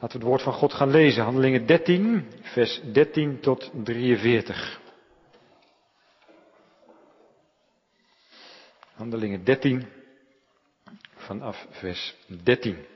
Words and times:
Laten 0.00 0.18
we 0.18 0.24
het 0.24 0.32
woord 0.34 0.42
van 0.42 0.52
God 0.52 0.72
gaan 0.72 0.90
lezen. 0.90 1.22
Handelingen 1.24 1.66
13, 1.66 2.32
vers 2.42 2.80
13 2.92 3.40
tot 3.40 3.70
43. 3.84 4.80
Handelingen 8.94 9.44
13, 9.44 9.86
vanaf 11.16 11.66
vers 11.70 12.16
13. 12.26 12.86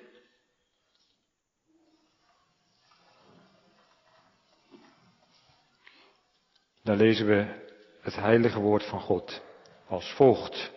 Daar 6.83 6.97
lezen 6.97 7.27
we 7.27 7.47
het 8.01 8.17
heilige 8.17 8.61
woord 8.61 8.85
van 8.85 9.01
God 9.01 9.43
als 9.87 10.13
volgt. 10.13 10.71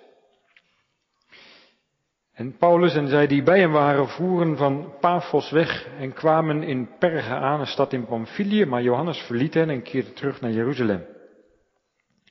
En 2.36 2.58
Paulus 2.58 2.96
en 2.96 3.08
zij 3.08 3.28
die 3.28 3.44
bij 3.44 3.60
hem 3.60 3.72
waren 3.72 4.08
voeren 4.08 4.58
van 4.58 4.94
Paphos 5.00 5.52
weg 5.52 5.88
en 6.00 6.14
kwamen 6.14 6.64
in 6.64 6.90
Perge 7.00 7.34
aan, 7.34 7.60
een 7.60 7.68
stad 7.68 7.94
in 7.94 8.06
Pamphylië, 8.06 8.66
maar 8.66 8.82
Johannes 8.82 9.18
verliet 9.18 9.54
hen 9.54 9.70
en 9.70 9.82
keerde 9.82 10.14
terug 10.14 10.42
naar 10.42 10.52
Jeruzalem. 10.52 11.06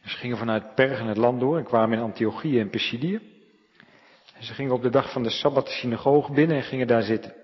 Ze 0.02 0.16
gingen 0.16 0.36
vanuit 0.36 0.74
Perge 0.74 1.04
het 1.04 1.16
land 1.16 1.40
door 1.40 1.59
en 1.59 1.64
kwamen 1.64 1.98
in 1.98 2.04
Antiochië 2.04 2.60
en 2.60 2.70
Pisidië. 2.70 3.20
En 4.34 4.45
ze 4.45 4.54
gingen 4.54 4.72
op 4.72 4.82
de 4.82 4.90
dag 4.90 5.12
van 5.12 5.22
de 5.22 5.30
Sabbat 5.30 5.66
de 5.66 5.72
synagoge 5.72 6.32
binnen 6.32 6.56
en 6.56 6.62
gingen 6.62 6.86
daar 6.86 7.02
zitten. 7.02 7.34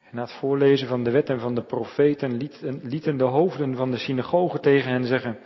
En 0.00 0.16
na 0.16 0.22
het 0.22 0.32
voorlezen 0.32 0.88
van 0.88 1.04
de 1.04 1.10
wet 1.10 1.28
en 1.28 1.40
van 1.40 1.54
de 1.54 1.64
profeten 1.64 2.36
lieten 2.82 3.16
de 3.16 3.24
hoofden 3.24 3.76
van 3.76 3.90
de 3.90 3.98
synagoge 3.98 4.60
tegen 4.60 4.90
hen 4.90 5.04
zeggen, 5.04 5.38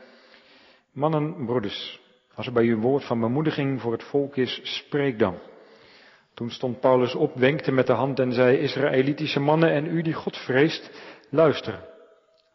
mannen, 0.92 1.46
broeders, 1.46 2.00
als 2.34 2.46
er 2.46 2.52
bij 2.52 2.64
u 2.64 2.72
een 2.72 2.80
woord 2.80 3.04
van 3.04 3.20
bemoediging 3.20 3.80
voor 3.80 3.92
het 3.92 4.04
volk 4.04 4.36
is, 4.36 4.60
spreek 4.62 5.18
dan. 5.18 5.38
Toen 6.36 6.50
stond 6.50 6.80
Paulus 6.80 7.14
op, 7.14 7.34
wenkte 7.34 7.72
met 7.72 7.86
de 7.86 7.92
hand 7.92 8.18
en 8.18 8.32
zei, 8.32 8.56
Israëlitische 8.56 9.40
mannen 9.40 9.70
en 9.70 9.86
u 9.86 10.02
die 10.02 10.12
God 10.12 10.36
vreest, 10.36 10.90
luister. 11.30 11.80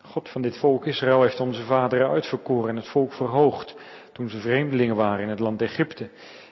God 0.01 0.29
van 0.29 0.41
dit 0.41 0.57
volk 0.57 0.85
Israël 0.85 1.21
heeft 1.21 1.39
onze 1.39 1.63
vaderen 1.63 2.09
uitverkoren 2.09 2.69
en 2.69 2.75
het 2.75 2.87
volk 2.87 3.13
verhoogd 3.13 3.75
toen 4.13 4.29
ze 4.29 4.39
vreemdelingen 4.39 4.95
waren 4.95 5.23
in 5.23 5.29
het 5.29 5.39
land 5.39 5.61
Egypte. 5.61 6.09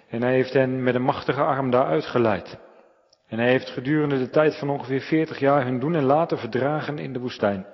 En 0.07 0.21
hij 0.21 0.33
heeft 0.33 0.53
hen 0.53 0.83
met 0.83 0.95
een 0.95 1.01
machtige 1.01 1.41
arm 1.41 1.71
daar 1.71 1.85
uitgeleid. 1.85 2.57
En 3.27 3.39
hij 3.39 3.49
heeft 3.49 3.69
gedurende 3.69 4.17
de 4.17 4.29
tijd 4.29 4.55
van 4.55 4.69
ongeveer 4.69 5.01
veertig 5.01 5.39
jaar 5.39 5.65
hun 5.65 5.79
doen 5.79 5.95
en 5.95 6.03
laten 6.03 6.37
verdragen 6.37 6.97
in 6.97 7.13
de 7.13 7.19
woestijn. 7.19 7.65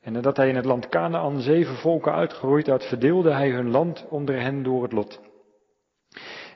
En 0.00 0.12
nadat 0.12 0.36
hij 0.36 0.48
in 0.48 0.56
het 0.56 0.64
land 0.64 0.88
Canaan 0.88 1.40
zeven 1.40 1.74
volken 1.74 2.12
uitgeroeid 2.12 2.66
had, 2.66 2.88
verdeelde 2.88 3.32
hij 3.32 3.50
hun 3.50 3.70
land 3.70 4.06
onder 4.08 4.40
hen 4.40 4.62
door 4.62 4.82
het 4.82 4.92
lot. 4.92 5.20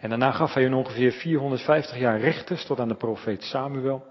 En 0.01 0.09
daarna 0.09 0.31
gaf 0.31 0.55
hij 0.55 0.63
hun 0.63 0.75
ongeveer 0.75 1.13
450 1.13 1.99
jaar 1.99 2.21
rechters 2.21 2.65
tot 2.67 2.81
aan 2.81 2.89
de 2.89 2.97
profeet 2.97 3.43
Samuel. 3.43 4.05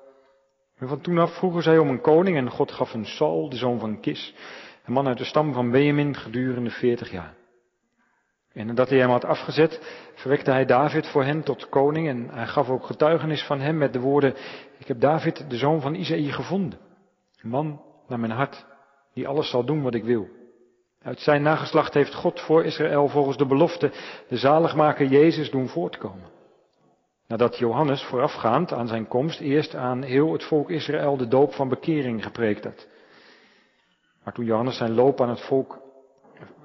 En 0.77 0.87
van 0.87 1.01
toen 1.01 1.17
af 1.17 1.37
vroegen 1.37 1.63
zij 1.63 1.77
om 1.77 1.89
een 1.89 2.01
koning 2.01 2.37
en 2.37 2.49
God 2.49 2.71
gaf 2.71 2.91
hun 2.91 3.05
Saul, 3.05 3.49
de 3.49 3.55
zoon 3.55 3.79
van 3.79 3.99
Kis, 3.99 4.35
een 4.85 4.93
man 4.93 5.07
uit 5.07 5.17
de 5.17 5.23
stam 5.23 5.53
van 5.53 5.71
Benjamin, 5.71 6.15
gedurende 6.15 6.69
40 6.69 7.11
jaar. 7.11 7.33
En 8.53 8.65
nadat 8.65 8.89
hij 8.89 8.99
hem 8.99 9.09
had 9.09 9.25
afgezet, 9.25 9.81
verwekte 10.15 10.51
hij 10.51 10.65
David 10.65 11.07
voor 11.07 11.23
hen 11.23 11.43
tot 11.43 11.69
koning 11.69 12.07
en 12.07 12.29
hij 12.29 12.47
gaf 12.47 12.69
ook 12.69 12.85
getuigenis 12.85 13.43
van 13.43 13.59
hem 13.59 13.77
met 13.77 13.93
de 13.93 13.99
woorden, 13.99 14.35
ik 14.77 14.87
heb 14.87 14.99
David, 14.99 15.49
de 15.49 15.57
zoon 15.57 15.81
van 15.81 15.95
Isaïe, 15.95 16.31
gevonden. 16.31 16.79
Een 17.41 17.49
man 17.49 17.81
naar 18.07 18.19
mijn 18.19 18.31
hart, 18.31 18.65
die 19.13 19.27
alles 19.27 19.49
zal 19.49 19.65
doen 19.65 19.81
wat 19.81 19.93
ik 19.93 20.03
wil. 20.03 20.36
Uit 21.07 21.19
zijn 21.19 21.41
nageslacht 21.41 21.93
heeft 21.93 22.13
God 22.13 22.39
voor 22.41 22.63
Israël 22.63 23.07
volgens 23.07 23.37
de 23.37 23.45
belofte 23.45 23.91
de 24.27 24.37
zaligmaker 24.37 25.05
Jezus 25.05 25.51
doen 25.51 25.67
voortkomen. 25.67 26.29
Nadat 27.27 27.57
Johannes 27.57 28.03
voorafgaand 28.03 28.73
aan 28.73 28.87
zijn 28.87 29.07
komst 29.07 29.39
eerst 29.39 29.75
aan 29.75 30.03
heel 30.03 30.31
het 30.31 30.43
volk 30.43 30.69
Israël 30.69 31.17
de 31.17 31.27
doop 31.27 31.53
van 31.53 31.69
bekering 31.69 32.23
gepreekt 32.23 32.63
had. 32.63 32.87
Maar 34.23 34.33
toen 34.33 34.45
Johannes 34.45 34.77
zijn 34.77 34.93
loop 34.93 35.21
aan 35.21 35.29
het 35.29 35.41
volk, 35.41 35.81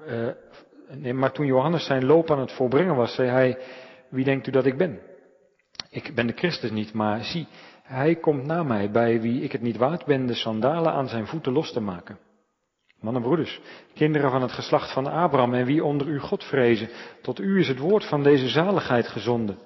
uh, 0.07 0.27
nee, 0.89 1.13
maar 1.13 1.31
toen 1.31 1.45
Johannes 1.45 1.85
zijn 1.85 2.05
loop 2.05 2.31
aan 2.31 2.39
het 2.39 2.51
volbrengen 2.51 2.95
was, 2.95 3.15
zei 3.15 3.29
hij, 3.29 3.57
wie 4.09 4.25
denkt 4.25 4.47
u 4.47 4.51
dat 4.51 4.65
ik 4.65 4.77
ben? 4.77 4.99
Ik 5.89 6.11
ben 6.15 6.27
de 6.27 6.33
Christus 6.33 6.71
niet, 6.71 6.93
maar 6.93 7.23
zie, 7.23 7.47
hij 7.83 8.15
komt 8.15 8.45
na 8.45 8.63
mij 8.63 8.91
bij 8.91 9.21
wie 9.21 9.41
ik 9.41 9.51
het 9.51 9.61
niet 9.61 9.77
waard 9.77 10.05
ben 10.05 10.25
de 10.25 10.33
sandalen 10.33 10.93
aan 10.93 11.07
zijn 11.07 11.27
voeten 11.27 11.51
los 11.51 11.73
te 11.73 11.79
maken. 11.79 12.17
Mannen 13.03 13.21
broeders, 13.21 13.59
kinderen 13.93 14.31
van 14.31 14.41
het 14.41 14.51
geslacht 14.51 14.93
van 14.93 15.07
Abraham 15.07 15.53
en 15.53 15.65
wie 15.65 15.83
onder 15.83 16.07
u 16.07 16.19
God 16.19 16.43
vrezen, 16.43 16.89
tot 17.21 17.39
u 17.39 17.59
is 17.59 17.67
het 17.67 17.79
woord 17.79 18.05
van 18.05 18.23
deze 18.23 18.47
zaligheid 18.47 19.07
gezonden. 19.07 19.57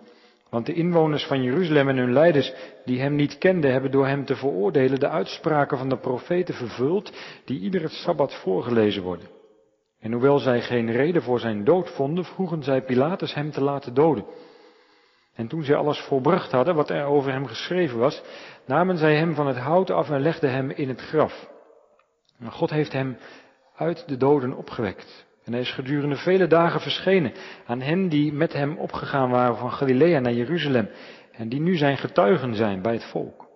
Want 0.50 0.66
de 0.66 0.74
inwoners 0.74 1.25
van 1.25 1.44
Jeruzalem 1.44 1.90
en 1.90 1.98
hun 1.98 2.14
leiders 2.14 2.53
die 2.86 3.02
hem 3.02 3.16
niet 3.16 3.38
kenden, 3.38 3.72
hebben 3.72 3.92
door 3.92 4.08
hem 4.08 4.25
te 4.25 4.36
veroordelen 4.36 5.00
de 5.00 5.09
uitspraken 5.09 5.78
van 5.78 5.90
de 5.90 5.98
profeten 5.98 6.53
vervuld, 6.53 7.12
die 7.46 7.59
ieder 7.59 7.81
het 7.81 7.92
Sabbat 7.92 8.34
voorgelezen 8.34 9.03
worden. 9.03 9.28
En 10.00 10.12
hoewel 10.12 10.40
zij 10.40 10.62
geen 10.62 10.92
reden 10.92 11.22
voor 11.22 11.40
zijn 11.40 11.64
dood 11.64 11.90
vonden, 11.90 12.25
vroegen 12.25 12.64
zij 12.64 12.81
Pilatus 12.81 13.34
hem 13.34 13.52
te 13.52 13.64
laten 13.64 13.94
doden. 13.94 14.25
En 15.36 15.48
toen 15.48 15.64
zij 15.64 15.75
alles 15.75 16.00
volbracht 16.00 16.52
hadden 16.52 16.75
wat 16.75 16.90
er 16.90 17.06
over 17.06 17.31
hem 17.31 17.48
geschreven 17.48 18.00
was, 18.00 18.22
namen 18.66 18.98
zij 18.98 19.16
hem 19.16 19.36
van 19.36 19.48
het 19.48 19.58
hout 19.58 19.92
af 19.92 20.09
en 20.09 20.22
legden 20.22 20.52
hem 20.52 20.69
in 20.69 20.88
het 20.88 21.02
graf. 21.02 21.56
God 22.46 22.70
heeft 22.70 22.92
hem 22.92 23.18
uit 23.75 24.08
de 24.08 24.18
doden 24.18 24.58
opgewekt. 24.58 25.25
En 25.44 25.52
hij 25.52 25.62
is 25.62 25.72
gedurende 25.72 26.16
vele 26.16 26.48
dagen 26.48 26.80
verschenen 26.80 27.34
aan 27.66 27.81
hen 27.81 28.09
die 28.09 28.34
met 28.34 28.53
hem 28.53 28.78
opgegaan 28.78 29.30
waren 29.30 29.58
van 29.58 29.72
Galilea 29.72 30.20
naar 30.20 30.34
Jeruzalem 30.34 30.90
en 31.31 31.50
die 31.50 31.59
nu 31.59 31.75
zijn 31.75 31.98
getuigen 31.98 32.56
zijn 32.56 32.81
bij 32.81 32.94
het 32.94 33.06
volk. 33.06 33.48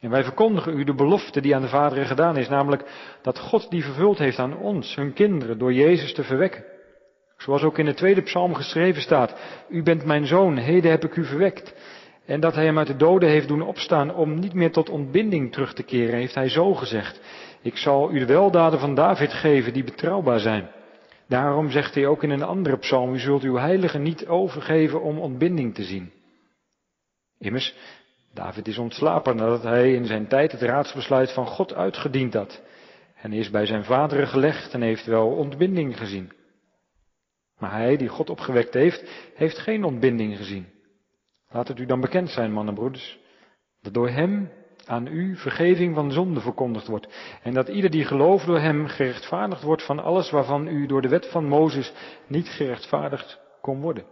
En 0.00 0.10
wij 0.10 0.24
verkondigen 0.24 0.78
u 0.78 0.84
de 0.84 0.94
belofte 0.94 1.40
die 1.40 1.54
aan 1.54 1.62
de 1.62 1.68
vaderen 1.68 2.06
gedaan 2.06 2.36
is, 2.36 2.48
namelijk 2.48 2.84
dat 3.22 3.38
God 3.38 3.70
die 3.70 3.84
vervuld 3.84 4.18
heeft 4.18 4.38
aan 4.38 4.56
ons, 4.56 4.94
hun 4.94 5.12
kinderen, 5.12 5.58
door 5.58 5.72
Jezus 5.72 6.14
te 6.14 6.24
verwekken. 6.24 6.64
Zoals 7.36 7.62
ook 7.62 7.78
in 7.78 7.84
de 7.84 7.94
tweede 7.94 8.22
psalm 8.22 8.54
geschreven 8.54 9.02
staat, 9.02 9.34
u 9.68 9.82
bent 9.82 10.04
mijn 10.04 10.26
zoon, 10.26 10.56
heden 10.56 10.90
heb 10.90 11.04
ik 11.04 11.16
u 11.16 11.24
verwekt. 11.24 11.74
En 12.26 12.40
dat 12.40 12.54
hij 12.54 12.64
hem 12.64 12.78
uit 12.78 12.86
de 12.86 12.96
doden 12.96 13.28
heeft 13.28 13.48
doen 13.48 13.62
opstaan 13.62 14.14
om 14.14 14.38
niet 14.38 14.54
meer 14.54 14.72
tot 14.72 14.90
ontbinding 14.90 15.52
terug 15.52 15.74
te 15.74 15.82
keren, 15.82 16.18
heeft 16.18 16.34
hij 16.34 16.48
zo 16.48 16.74
gezegd. 16.74 17.20
Ik 17.62 17.76
zal 17.76 18.12
u 18.12 18.18
de 18.18 18.26
weldaden 18.26 18.80
van 18.80 18.94
David 18.94 19.32
geven 19.32 19.72
die 19.72 19.84
betrouwbaar 19.84 20.40
zijn. 20.40 20.70
Daarom 21.28 21.70
zegt 21.70 21.94
hij 21.94 22.06
ook 22.06 22.22
in 22.22 22.30
een 22.30 22.42
andere 22.42 22.78
psalm, 22.78 23.14
u 23.14 23.18
zult 23.18 23.42
uw 23.42 23.56
heilige 23.56 23.98
niet 23.98 24.26
overgeven 24.26 25.02
om 25.02 25.18
ontbinding 25.18 25.74
te 25.74 25.82
zien. 25.84 26.12
Immers, 27.38 27.74
David 28.34 28.68
is 28.68 28.78
ontslapen 28.78 29.36
nadat 29.36 29.62
hij 29.62 29.94
in 29.94 30.06
zijn 30.06 30.28
tijd 30.28 30.52
het 30.52 30.62
raadsbesluit 30.62 31.32
van 31.32 31.46
God 31.46 31.74
uitgediend 31.74 32.34
had. 32.34 32.62
En 33.14 33.32
is 33.32 33.50
bij 33.50 33.66
zijn 33.66 33.84
vaderen 33.84 34.28
gelegd 34.28 34.74
en 34.74 34.82
heeft 34.82 35.06
wel 35.06 35.28
ontbinding 35.28 35.98
gezien. 35.98 36.32
Maar 37.58 37.72
hij 37.72 37.96
die 37.96 38.08
God 38.08 38.30
opgewekt 38.30 38.74
heeft, 38.74 39.30
heeft 39.34 39.58
geen 39.58 39.84
ontbinding 39.84 40.36
gezien. 40.36 40.66
Laat 41.48 41.68
het 41.68 41.78
u 41.78 41.86
dan 41.86 42.00
bekend 42.00 42.30
zijn, 42.30 42.52
mannen 42.52 42.74
en 42.74 42.80
broeders, 42.80 43.18
dat 43.80 43.94
door 43.94 44.08
hem 44.08 44.50
aan 44.86 45.06
u 45.06 45.36
vergeving 45.36 45.94
van 45.94 46.12
zonde 46.12 46.40
verkondigd 46.40 46.86
wordt. 46.86 47.38
En 47.42 47.54
dat 47.54 47.68
ieder 47.68 47.90
die 47.90 48.04
gelooft 48.04 48.46
door 48.46 48.58
hem 48.58 48.86
gerechtvaardigd 48.86 49.62
wordt 49.62 49.84
van 49.84 49.98
alles 49.98 50.30
waarvan 50.30 50.66
u 50.66 50.86
door 50.86 51.02
de 51.02 51.08
wet 51.08 51.30
van 51.30 51.48
Mozes 51.48 51.92
niet 52.26 52.48
gerechtvaardigd 52.48 53.40
kon 53.60 53.80
worden. 53.80 54.04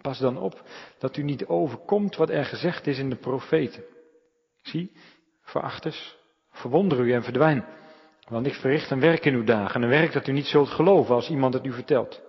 Pas 0.00 0.18
dan 0.18 0.38
op 0.38 0.62
dat 0.98 1.16
u 1.16 1.22
niet 1.22 1.46
overkomt 1.46 2.16
wat 2.16 2.30
er 2.30 2.44
gezegd 2.44 2.86
is 2.86 2.98
in 2.98 3.10
de 3.10 3.16
profeten. 3.16 3.84
Zie, 4.62 4.92
verachters, 5.42 6.16
verwonder 6.50 7.00
u 7.00 7.12
en 7.12 7.22
verdwijn. 7.22 7.64
Want 8.28 8.46
ik 8.46 8.54
verricht 8.54 8.90
een 8.90 9.00
werk 9.00 9.24
in 9.24 9.34
uw 9.34 9.44
dagen, 9.44 9.82
een 9.82 9.88
werk 9.88 10.12
dat 10.12 10.26
u 10.26 10.32
niet 10.32 10.46
zult 10.46 10.68
geloven 10.68 11.14
als 11.14 11.30
iemand 11.30 11.54
het 11.54 11.64
u 11.64 11.72
vertelt. 11.72 12.22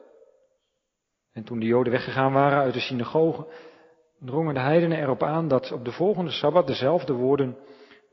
En 1.34 1.44
toen 1.44 1.60
de 1.60 1.66
Joden 1.66 1.92
weggegaan 1.92 2.34
waren 2.34 2.60
uit 2.60 2.74
de 2.74 2.80
synagoge, 2.80 3.48
drongen 4.20 4.54
de 4.54 4.60
heidenen 4.60 5.00
erop 5.00 5.24
aan 5.24 5.48
dat 5.48 5.72
op 5.72 5.86
de 5.86 5.92
volgende 5.92 6.32
Sabbat 6.32 6.68
dezelfde 6.68 7.14
woorden 7.14 7.58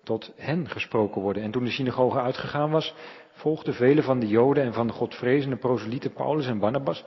tot 0.02 0.32
hen 0.36 0.68
gesproken 0.68 1.20
worden. 1.20 1.42
En 1.42 1.50
toen 1.50 1.64
de 1.64 1.70
synagoge 1.70 2.20
uitgegaan 2.20 2.70
was, 2.70 2.94
volgden 3.32 3.74
vele 3.74 4.02
van 4.02 4.18
de 4.18 4.26
Joden 4.26 4.64
en 4.64 4.72
van 4.72 4.86
de 4.86 4.92
godvrezende 4.92 5.56
proselieten 5.56 6.12
Paulus 6.12 6.46
en 6.46 6.58
Barnabas, 6.58 7.04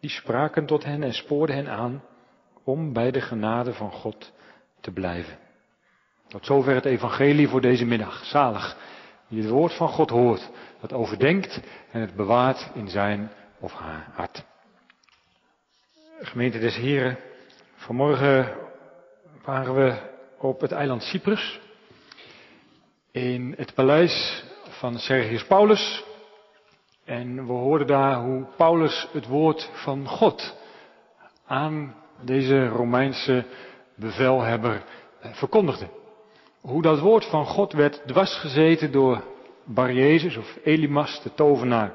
die 0.00 0.10
spraken 0.10 0.66
tot 0.66 0.84
hen 0.84 1.02
en 1.02 1.12
spoorden 1.12 1.56
hen 1.56 1.68
aan 1.68 2.02
om 2.64 2.92
bij 2.92 3.10
de 3.10 3.20
genade 3.20 3.72
van 3.72 3.92
God 3.92 4.32
te 4.80 4.92
blijven. 4.92 5.38
Tot 6.28 6.46
zover 6.46 6.74
het 6.74 6.84
evangelie 6.84 7.48
voor 7.48 7.60
deze 7.60 7.84
middag. 7.84 8.24
Zalig, 8.24 8.76
wie 9.28 9.42
het 9.42 9.50
woord 9.50 9.74
van 9.74 9.88
God 9.88 10.10
hoort, 10.10 10.50
dat 10.80 10.92
overdenkt 10.92 11.60
en 11.90 12.00
het 12.00 12.14
bewaart 12.14 12.70
in 12.74 12.88
zijn 12.88 13.30
of 13.60 13.72
haar 13.72 14.08
hart. 14.12 14.44
Gemeente 16.20 16.58
des 16.58 16.76
Heren, 16.76 17.18
Vanmorgen 17.82 18.52
waren 19.44 19.74
we 19.74 19.94
op 20.38 20.60
het 20.60 20.72
eiland 20.72 21.02
Cyprus. 21.02 21.60
In 23.10 23.54
het 23.56 23.74
paleis 23.74 24.44
van 24.68 24.98
Sergius 24.98 25.46
Paulus. 25.46 26.04
En 27.04 27.46
we 27.46 27.52
hoorden 27.52 27.86
daar 27.86 28.20
hoe 28.20 28.46
Paulus 28.56 29.08
het 29.12 29.26
woord 29.26 29.70
van 29.72 30.08
God 30.08 30.56
aan 31.46 31.94
deze 32.20 32.66
Romeinse 32.66 33.44
bevelhebber 33.94 34.82
eh, 35.20 35.32
verkondigde. 35.34 35.88
hoe 36.60 36.82
dat 36.82 36.98
woord 36.98 37.24
van 37.24 37.46
God 37.46 37.72
werd 37.72 38.02
dwarsgezeten 38.06 38.92
door 38.92 39.24
Bar 39.64 39.92
Jezus 39.92 40.36
of 40.36 40.58
Elimas, 40.64 41.22
de 41.22 41.34
tovenaar. 41.34 41.92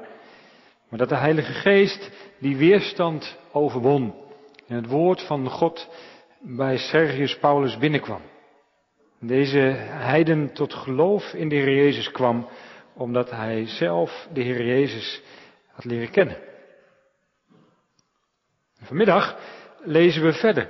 Maar 0.88 0.98
dat 0.98 1.08
de 1.08 1.16
Heilige 1.16 1.52
Geest 1.52 2.10
die 2.38 2.56
weerstand 2.56 3.38
overwon 3.52 4.26
en 4.68 4.76
het 4.76 4.86
woord 4.86 5.22
van 5.22 5.48
God 5.48 5.88
bij 6.40 6.76
Sergius 6.76 7.38
Paulus 7.38 7.78
binnenkwam. 7.78 8.20
Deze 9.20 9.58
heiden 9.88 10.52
tot 10.52 10.74
geloof 10.74 11.32
in 11.32 11.48
de 11.48 11.54
Heer 11.54 11.74
Jezus 11.74 12.10
kwam, 12.10 12.48
omdat 12.94 13.30
hij 13.30 13.66
zelf 13.66 14.28
de 14.32 14.40
Heer 14.40 14.64
Jezus 14.64 15.22
had 15.72 15.84
leren 15.84 16.10
kennen. 16.10 16.36
Vanmiddag 18.82 19.38
lezen 19.78 20.22
we 20.22 20.32
verder. 20.32 20.68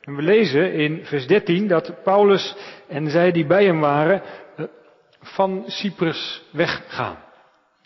We 0.00 0.22
lezen 0.22 0.72
in 0.72 1.04
vers 1.04 1.26
13 1.26 1.68
dat 1.68 2.02
Paulus 2.02 2.56
en 2.88 3.10
zij 3.10 3.32
die 3.32 3.46
bij 3.46 3.64
hem 3.64 3.80
waren 3.80 4.22
eh, 4.56 4.64
van 5.20 5.64
Cyprus 5.66 6.44
weggaan. 6.52 7.18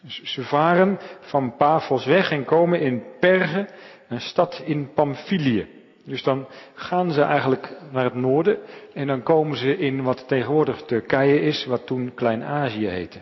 Dus 0.03 0.23
ze 0.23 0.43
varen 0.43 0.99
van 1.21 1.57
Paphos 1.57 2.07
weg 2.07 2.31
en 2.31 2.45
komen 2.45 2.81
in 2.81 3.05
Perge, 3.21 3.69
een 4.13 4.21
stad 4.21 4.63
in 4.65 4.93
Pamphylië. 4.93 5.67
Dus 6.05 6.23
dan 6.23 6.47
gaan 6.75 7.11
ze 7.11 7.23
eigenlijk 7.23 7.77
naar 7.91 8.05
het 8.05 8.15
noorden 8.15 8.59
en 8.95 9.07
dan 9.07 9.23
komen 9.23 9.57
ze 9.57 9.77
in 9.77 10.03
wat 10.03 10.29
tegenwoordig 10.29 10.83
Turkije 10.83 11.41
is, 11.41 11.65
wat 11.65 11.87
toen 11.87 12.15
Klein-Azië 12.15 12.87
heette. 12.87 13.21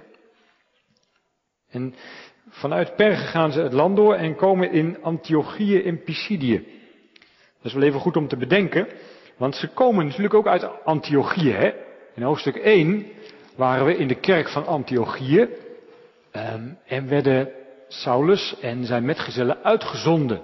En 1.70 1.94
vanuit 2.48 2.96
Perge 2.96 3.24
gaan 3.24 3.52
ze 3.52 3.60
het 3.60 3.72
land 3.72 3.96
door 3.96 4.14
en 4.14 4.36
komen 4.36 4.72
in 4.72 5.02
Antiochië 5.02 5.76
in 5.76 6.02
Pisidië. 6.02 6.56
Dat 7.56 7.64
is 7.64 7.72
wel 7.72 7.82
even 7.82 8.00
goed 8.00 8.16
om 8.16 8.28
te 8.28 8.36
bedenken, 8.36 8.88
want 9.36 9.56
ze 9.56 9.68
komen 9.68 10.06
natuurlijk 10.06 10.34
ook 10.34 10.46
uit 10.46 10.84
Antiochië. 10.84 11.50
Hè? 11.50 11.72
In 12.14 12.22
hoofdstuk 12.22 12.56
1 12.56 13.06
waren 13.56 13.86
we 13.86 13.96
in 13.96 14.08
de 14.08 14.20
kerk 14.20 14.48
van 14.48 14.66
Antiochië 14.66 15.48
ehm, 16.30 16.68
en 16.86 17.08
werden 17.08 17.52
Saulus 17.88 18.56
en 18.60 18.84
zijn 18.84 19.04
metgezellen 19.04 19.64
uitgezonden. 19.64 20.42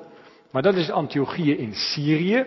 Maar 0.57 0.65
dat 0.65 0.77
is 0.77 0.91
Antiochië 0.91 1.57
in 1.57 1.75
Syrië. 1.75 2.47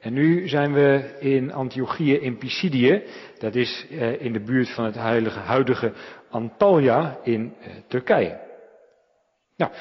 En 0.00 0.12
nu 0.12 0.48
zijn 0.48 0.72
we 0.72 1.16
in 1.18 1.52
Antiochië 1.52 2.14
in 2.14 2.36
Pisidië. 2.36 3.02
Dat 3.38 3.54
is 3.54 3.86
eh, 3.90 4.22
in 4.22 4.32
de 4.32 4.40
buurt 4.40 4.70
van 4.70 4.84
het 4.84 4.94
heilige, 4.94 5.38
huidige 5.38 5.92
Antalya 6.30 7.18
in 7.22 7.54
eh, 7.60 7.70
Turkije. 7.88 8.40
Nou, 9.56 9.72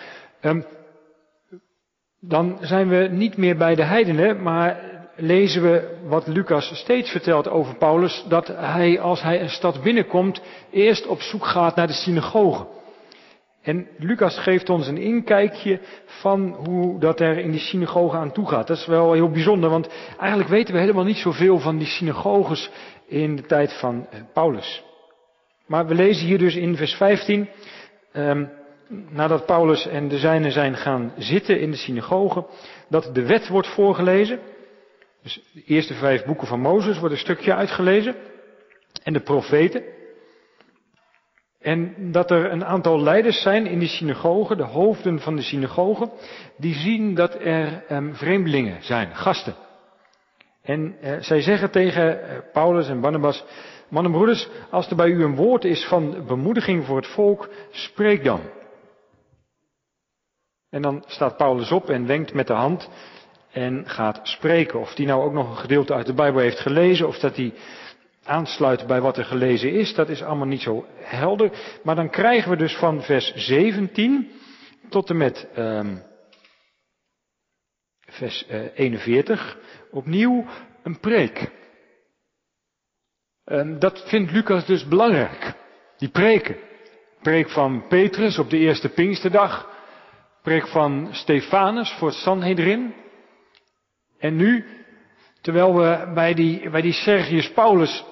um, 0.41 0.65
dan 2.19 2.57
zijn 2.61 2.89
we 2.89 3.07
niet 3.11 3.37
meer 3.37 3.57
bij 3.57 3.75
de 3.75 3.83
heidenen, 3.83 4.41
maar 4.41 4.79
lezen 5.15 5.61
we 5.61 5.97
wat 6.07 6.27
Lucas 6.27 6.71
steeds 6.75 7.11
vertelt 7.11 7.47
over 7.47 7.75
Paulus, 7.75 8.25
dat 8.27 8.47
hij 8.47 8.99
als 8.99 9.21
hij 9.21 9.41
een 9.41 9.49
stad 9.49 9.83
binnenkomt, 9.83 10.41
eerst 10.71 11.07
op 11.07 11.21
zoek 11.21 11.45
gaat 11.45 11.75
naar 11.75 11.87
de 11.87 11.93
synagoge. 11.93 12.65
En 13.61 13.87
Lucas 13.97 14.37
geeft 14.37 14.69
ons 14.69 14.87
een 14.87 14.97
inkijkje 14.97 15.79
van 16.05 16.55
hoe 16.67 16.99
dat 16.99 17.19
er 17.19 17.37
in 17.37 17.51
die 17.51 17.59
synagoge 17.59 18.17
aan 18.17 18.31
toe 18.31 18.47
gaat. 18.47 18.67
Dat 18.67 18.77
is 18.77 18.85
wel 18.85 19.13
heel 19.13 19.29
bijzonder, 19.29 19.69
want 19.69 19.89
eigenlijk 20.19 20.49
weten 20.49 20.73
we 20.73 20.79
helemaal 20.79 21.03
niet 21.03 21.17
zoveel 21.17 21.59
van 21.59 21.77
die 21.77 21.87
synagoges 21.87 22.69
in 23.07 23.35
de 23.35 23.45
tijd 23.45 23.73
van 23.73 24.07
eh, 24.09 24.19
Paulus. 24.33 24.83
Maar 25.65 25.87
we 25.87 25.95
lezen 25.95 26.25
hier 26.25 26.37
dus 26.37 26.55
in 26.55 26.75
vers 26.75 26.93
15, 26.93 27.49
um, 28.13 28.49
nadat 29.09 29.45
Paulus 29.45 29.87
en 29.87 30.07
de 30.07 30.17
zijnen 30.17 30.51
zijn 30.51 30.75
gaan 30.75 31.13
zitten 31.17 31.59
in 31.59 31.71
de 31.71 31.77
synagoge, 31.77 32.45
dat 32.89 33.15
de 33.15 33.25
wet 33.25 33.47
wordt 33.47 33.67
voorgelezen. 33.67 34.39
Dus 35.23 35.41
de 35.53 35.63
eerste 35.65 35.93
vijf 35.93 36.25
boeken 36.25 36.47
van 36.47 36.59
Mozes 36.59 36.99
worden 36.99 37.17
een 37.17 37.23
stukje 37.23 37.55
uitgelezen. 37.55 38.15
En 39.03 39.13
de 39.13 39.19
profeten. 39.19 39.83
En 41.61 42.11
dat 42.11 42.31
er 42.31 42.51
een 42.51 42.65
aantal 42.65 43.01
leiders 43.01 43.41
zijn 43.41 43.65
in 43.65 43.79
die 43.79 43.87
synagogen, 43.87 44.57
de 44.57 44.63
hoofden 44.63 45.19
van 45.19 45.35
de 45.35 45.41
synagogen, 45.41 46.11
die 46.57 46.73
zien 46.73 47.15
dat 47.15 47.35
er 47.39 47.83
um, 47.91 48.15
vreemdelingen 48.15 48.83
zijn, 48.83 49.15
gasten. 49.15 49.55
En 50.61 50.95
uh, 51.03 51.17
zij 51.19 51.41
zeggen 51.41 51.71
tegen 51.71 52.19
uh, 52.19 52.37
Paulus 52.53 52.89
en 52.89 53.01
Barnabas, 53.01 53.43
mannen 53.89 54.11
broeders, 54.11 54.47
als 54.69 54.89
er 54.89 54.95
bij 54.95 55.07
u 55.07 55.23
een 55.23 55.35
woord 55.35 55.63
is 55.63 55.85
van 55.85 56.25
bemoediging 56.27 56.85
voor 56.85 56.97
het 56.97 57.07
volk, 57.07 57.49
spreek 57.71 58.23
dan. 58.23 58.41
En 60.69 60.81
dan 60.81 61.03
staat 61.07 61.37
Paulus 61.37 61.71
op 61.71 61.89
en 61.89 62.05
wenkt 62.05 62.33
met 62.33 62.47
de 62.47 62.53
hand 62.53 62.89
en 63.51 63.83
gaat 63.89 64.19
spreken. 64.23 64.79
Of 64.79 64.93
die 64.93 65.07
nou 65.07 65.23
ook 65.23 65.33
nog 65.33 65.49
een 65.49 65.57
gedeelte 65.57 65.93
uit 65.93 66.05
de 66.05 66.13
Bijbel 66.13 66.41
heeft 66.41 66.59
gelezen, 66.59 67.07
of 67.07 67.19
dat 67.19 67.35
hij 67.35 67.53
aansluit 68.23 68.87
bij 68.87 69.01
wat 69.01 69.17
er 69.17 69.25
gelezen 69.25 69.71
is, 69.71 69.93
dat 69.93 70.09
is 70.09 70.21
allemaal 70.21 70.47
niet 70.47 70.61
zo 70.61 70.85
helder. 70.99 71.51
Maar 71.83 71.95
dan 71.95 72.09
krijgen 72.09 72.49
we 72.49 72.57
dus 72.57 72.75
van 72.75 73.01
vers 73.01 73.33
17 73.35 74.31
tot 74.89 75.09
en 75.09 75.17
met 75.17 75.47
um, 75.57 76.03
vers 78.05 78.45
uh, 78.49 78.65
eh, 78.65 78.71
41 78.75 79.57
opnieuw 79.91 80.45
een 80.83 80.99
preek. 80.99 81.51
Um, 83.45 83.79
dat 83.79 84.03
vindt 84.07 84.31
Lucas 84.31 84.65
dus 84.65 84.87
belangrijk. 84.87 85.53
Die 85.97 86.09
preken. 86.09 86.55
Preek 87.21 87.49
van 87.49 87.87
Petrus 87.87 88.37
op 88.37 88.49
de 88.49 88.57
eerste 88.57 88.89
Pinksterdag. 88.89 89.69
Preek 90.41 90.67
van 90.67 91.07
Stefanus 91.11 91.91
voor 91.91 92.11
Sanhedrin. 92.11 92.93
En 94.19 94.35
nu, 94.35 94.65
terwijl 95.41 95.75
we 95.75 96.11
bij 96.13 96.33
die, 96.33 96.69
bij 96.69 96.81
die 96.81 96.93
Sergius 96.93 97.51
Paulus 97.51 98.05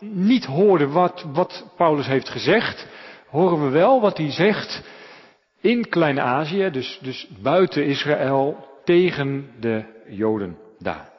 niet 0.00 0.44
hoorden 0.44 0.92
wat, 0.92 1.26
wat 1.32 1.66
Paulus 1.76 2.06
heeft 2.06 2.28
gezegd, 2.28 2.86
horen 3.28 3.64
we 3.64 3.68
wel 3.68 4.00
wat 4.00 4.16
hij 4.16 4.30
zegt 4.30 4.82
in 5.60 5.88
Klein-Azië, 5.88 6.70
dus, 6.70 6.98
dus 7.02 7.28
buiten 7.42 7.84
Israël, 7.84 8.66
tegen 8.84 9.50
de 9.60 9.84
Joden 10.08 10.56
daar. 10.78 11.10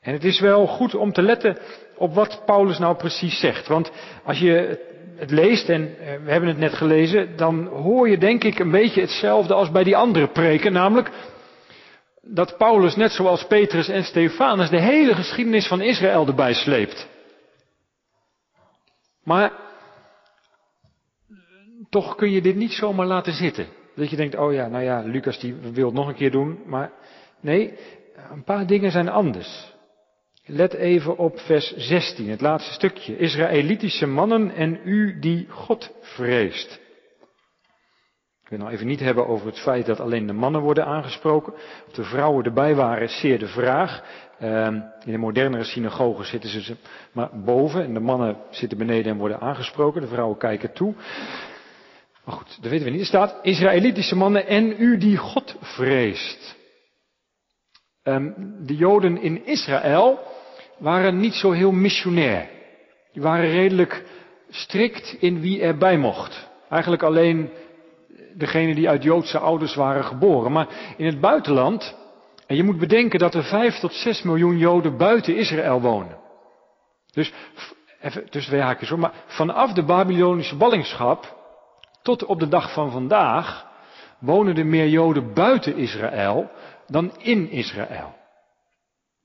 En 0.00 0.12
het 0.12 0.24
is 0.24 0.40
wel 0.40 0.66
goed 0.66 0.94
om 0.94 1.12
te 1.12 1.22
letten 1.22 1.58
op 1.96 2.14
wat 2.14 2.42
Paulus 2.46 2.78
nou 2.78 2.96
precies 2.96 3.40
zegt. 3.40 3.68
Want 3.68 3.92
als 4.24 4.38
je 4.38 4.78
het 5.16 5.30
leest, 5.30 5.68
en 5.68 5.98
eh, 5.98 6.06
we 6.24 6.30
hebben 6.30 6.48
het 6.48 6.58
net 6.58 6.74
gelezen, 6.74 7.36
dan 7.36 7.66
hoor 7.66 8.08
je 8.08 8.18
denk 8.18 8.44
ik 8.44 8.58
een 8.58 8.70
beetje 8.70 9.00
hetzelfde 9.00 9.54
als 9.54 9.70
bij 9.70 9.84
die 9.84 9.96
andere 9.96 10.28
preken, 10.28 10.72
namelijk 10.72 11.10
dat 12.22 12.56
Paulus 12.56 12.96
net 12.96 13.12
zoals 13.12 13.46
Petrus 13.46 13.88
en 13.88 14.04
Stefanus 14.04 14.70
de 14.70 14.80
hele 14.80 15.14
geschiedenis 15.14 15.66
van 15.66 15.80
Israël 15.80 16.26
erbij 16.26 16.54
sleept. 16.54 17.08
Maar 19.24 19.52
toch 21.88 22.14
kun 22.14 22.30
je 22.30 22.42
dit 22.42 22.56
niet 22.56 22.72
zomaar 22.72 23.06
laten 23.06 23.32
zitten. 23.32 23.66
Dat 23.94 24.10
je 24.10 24.16
denkt, 24.16 24.36
oh 24.36 24.52
ja, 24.52 24.66
nou 24.66 24.84
ja, 24.84 25.00
Lucas 25.00 25.38
die 25.38 25.54
wil 25.54 25.86
het 25.86 25.94
nog 25.94 26.08
een 26.08 26.14
keer 26.14 26.30
doen. 26.30 26.62
Maar 26.66 26.92
nee, 27.40 27.78
een 28.30 28.44
paar 28.44 28.66
dingen 28.66 28.90
zijn 28.90 29.08
anders. 29.08 29.72
Let 30.46 30.74
even 30.74 31.18
op 31.18 31.40
vers 31.40 31.76
16, 31.76 32.28
het 32.28 32.40
laatste 32.40 32.72
stukje. 32.72 33.16
Israëlitische 33.16 34.06
mannen 34.06 34.50
en 34.50 34.80
u 34.84 35.18
die 35.18 35.46
God 35.48 35.90
vreest. 36.00 36.80
Ik 38.42 38.50
wil 38.50 38.58
nou 38.58 38.72
even 38.72 38.86
niet 38.86 39.00
hebben 39.00 39.26
over 39.26 39.46
het 39.46 39.58
feit 39.58 39.86
dat 39.86 40.00
alleen 40.00 40.26
de 40.26 40.32
mannen 40.32 40.60
worden 40.60 40.84
aangesproken. 40.84 41.52
Of 41.86 41.92
de 41.92 42.04
vrouwen 42.04 42.44
erbij 42.44 42.74
waren, 42.74 43.02
is 43.02 43.20
zeer 43.20 43.38
de 43.38 43.48
vraag. 43.48 44.02
Ehm, 44.38 44.74
in 45.04 45.12
de 45.12 45.18
modernere 45.18 45.64
synagogen 45.64 46.24
zitten 46.24 46.50
ze 46.50 46.76
maar 47.12 47.30
boven 47.44 47.84
en 47.84 47.94
de 47.94 48.00
mannen 48.00 48.36
zitten 48.50 48.78
beneden 48.78 49.12
en 49.12 49.18
worden 49.18 49.40
aangesproken. 49.40 50.00
De 50.00 50.06
vrouwen 50.06 50.38
kijken 50.38 50.72
toe. 50.72 50.94
Maar 52.24 52.34
goed, 52.34 52.58
dat 52.60 52.70
weten 52.70 52.84
we 52.84 52.90
niet. 52.90 53.00
Er 53.00 53.06
staat 53.06 53.38
Israëlitische 53.42 54.16
mannen 54.16 54.46
en 54.46 54.74
u 54.78 54.98
die 54.98 55.16
God 55.16 55.56
vreest. 55.60 56.56
Ehm, 58.02 58.30
de 58.66 58.76
Joden 58.76 59.20
in 59.20 59.46
Israël 59.46 60.18
waren 60.78 61.20
niet 61.20 61.34
zo 61.34 61.50
heel 61.50 61.72
missionair. 61.72 62.48
Die 63.12 63.22
waren 63.22 63.50
redelijk 63.50 64.04
strikt 64.48 65.16
in 65.20 65.40
wie 65.40 65.60
erbij 65.60 65.98
mocht. 65.98 66.48
Eigenlijk 66.68 67.02
alleen 67.02 67.50
degene 68.34 68.74
die 68.74 68.88
uit 68.88 69.02
Joodse 69.02 69.38
ouders 69.38 69.74
waren 69.74 70.04
geboren. 70.04 70.52
Maar 70.52 70.68
in 70.96 71.06
het 71.06 71.20
buitenland, 71.20 71.96
je 72.54 72.62
moet 72.62 72.78
bedenken 72.78 73.18
dat 73.18 73.34
er 73.34 73.44
vijf 73.44 73.78
tot 73.78 73.92
zes 73.92 74.22
miljoen 74.22 74.58
Joden 74.58 74.96
buiten 74.96 75.36
Israël 75.36 75.80
wonen. 75.80 76.18
Dus, 77.12 77.32
even 78.00 78.30
tussen 78.30 78.52
twee 78.52 78.64
haakjes 78.64 78.88
hoor, 78.88 78.98
maar 78.98 79.14
vanaf 79.26 79.72
de 79.72 79.84
Babylonische 79.84 80.56
ballingschap 80.56 81.36
tot 82.02 82.24
op 82.24 82.38
de 82.38 82.48
dag 82.48 82.72
van 82.72 82.90
vandaag 82.90 83.66
wonen 84.18 84.56
er 84.56 84.66
meer 84.66 84.88
Joden 84.88 85.34
buiten 85.34 85.76
Israël 85.76 86.50
dan 86.86 87.12
in 87.18 87.50
Israël. 87.50 88.14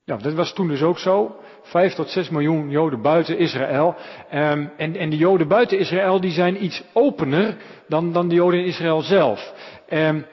Ja, 0.04 0.16
dat 0.16 0.32
was 0.32 0.52
toen 0.52 0.68
dus 0.68 0.82
ook 0.82 0.98
zo. 0.98 1.36
Vijf 1.62 1.94
tot 1.94 2.10
zes 2.10 2.28
miljoen 2.28 2.70
Joden 2.70 3.02
buiten 3.02 3.38
Israël. 3.38 3.96
Um, 4.34 4.72
en, 4.76 4.96
en 4.96 5.10
de 5.10 5.16
Joden 5.16 5.48
buiten 5.48 5.78
Israël 5.78 6.20
die 6.20 6.30
zijn 6.30 6.64
iets 6.64 6.82
opener 6.92 7.56
dan, 7.88 8.12
dan 8.12 8.28
de 8.28 8.34
Joden 8.34 8.60
in 8.60 8.66
Israël 8.66 9.00
zelf. 9.00 9.52
Um, 9.88 10.26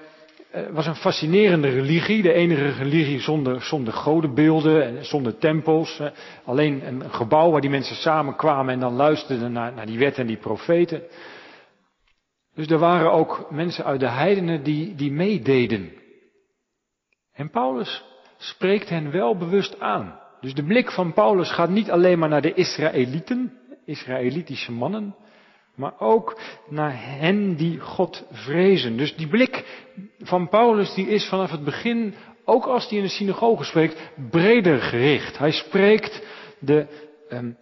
was 0.71 0.85
een 0.87 0.95
fascinerende 0.95 1.69
religie. 1.69 2.21
De 2.21 2.33
enige 2.33 2.69
religie 2.69 3.19
zonder, 3.19 3.61
zonder 3.61 3.93
godenbeelden 3.93 4.83
en 4.83 5.05
zonder 5.05 5.37
tempels. 5.37 6.01
Alleen 6.45 6.87
een 6.87 7.11
gebouw 7.11 7.51
waar 7.51 7.61
die 7.61 7.69
mensen 7.69 7.95
samenkwamen 7.95 8.73
en 8.73 8.79
dan 8.79 8.93
luisterden 8.93 9.51
naar, 9.51 9.73
naar 9.73 9.85
die 9.85 9.99
wet 9.99 10.17
en 10.17 10.27
die 10.27 10.37
profeten. 10.37 11.01
Dus 12.55 12.67
er 12.67 12.79
waren 12.79 13.11
ook 13.11 13.47
mensen 13.51 13.85
uit 13.85 13.99
de 13.99 14.09
heidenen 14.09 14.63
die, 14.63 14.95
die 14.95 15.11
meededen. 15.11 15.91
En 17.33 17.49
Paulus 17.49 18.03
spreekt 18.37 18.89
hen 18.89 19.11
wel 19.11 19.37
bewust 19.37 19.79
aan. 19.79 20.19
Dus 20.41 20.53
de 20.53 20.63
blik 20.63 20.91
van 20.91 21.13
Paulus 21.13 21.51
gaat 21.51 21.69
niet 21.69 21.91
alleen 21.91 22.19
maar 22.19 22.29
naar 22.29 22.41
de 22.41 22.53
Israëlieten, 22.53 23.57
Israëlitische 23.85 24.71
mannen, 24.71 25.15
maar 25.77 25.93
ook 25.99 26.39
naar 26.69 26.93
hen 26.95 27.55
die 27.55 27.79
God 27.79 28.25
vrezen. 28.31 28.97
Dus 28.97 29.15
die 29.15 29.27
blik 29.27 29.63
van 30.19 30.49
Paulus 30.49 30.93
die 30.93 31.07
is 31.07 31.27
vanaf 31.27 31.51
het 31.51 31.63
begin, 31.63 32.13
ook 32.45 32.65
als 32.65 32.89
hij 32.89 32.97
in 32.97 33.03
de 33.03 33.09
synagoge 33.09 33.63
spreekt, 33.63 34.11
breder 34.29 34.79
gericht. 34.79 35.37
Hij 35.37 35.51
spreekt 35.51 36.21
de 36.59 36.87
um, 37.29 37.57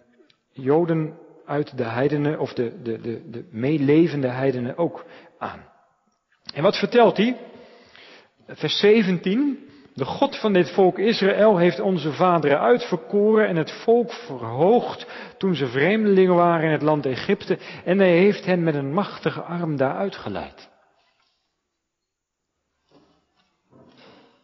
Joden 0.52 1.18
uit 1.44 1.76
de 1.76 1.84
heidenen, 1.84 2.38
of 2.38 2.52
de, 2.52 2.82
de, 2.82 3.00
de, 3.00 3.30
de 3.30 3.48
meelevende 3.50 4.28
heidenen 4.28 4.78
ook 4.78 5.04
aan. 5.38 5.64
En 6.54 6.62
wat 6.62 6.78
vertelt 6.78 7.16
hij? 7.16 7.36
Vers 8.46 8.78
17. 8.78 9.68
De 9.96 10.04
God 10.04 10.36
van 10.40 10.52
dit 10.52 10.70
volk 10.70 10.98
Israël 10.98 11.56
heeft 11.56 11.80
onze 11.80 12.12
vaderen 12.12 12.60
uitverkoren 12.60 13.48
en 13.48 13.56
het 13.56 13.72
volk 13.72 14.12
verhoogd 14.12 15.06
toen 15.38 15.54
ze 15.54 15.66
vreemdelingen 15.66 16.34
waren 16.34 16.64
in 16.64 16.72
het 16.72 16.82
land 16.82 17.06
Egypte 17.06 17.58
en 17.84 17.98
hij 17.98 18.16
heeft 18.16 18.44
hen 18.44 18.62
met 18.62 18.74
een 18.74 18.92
machtige 18.92 19.40
arm 19.40 19.76
daaruit 19.76 20.16
geleid. 20.16 20.68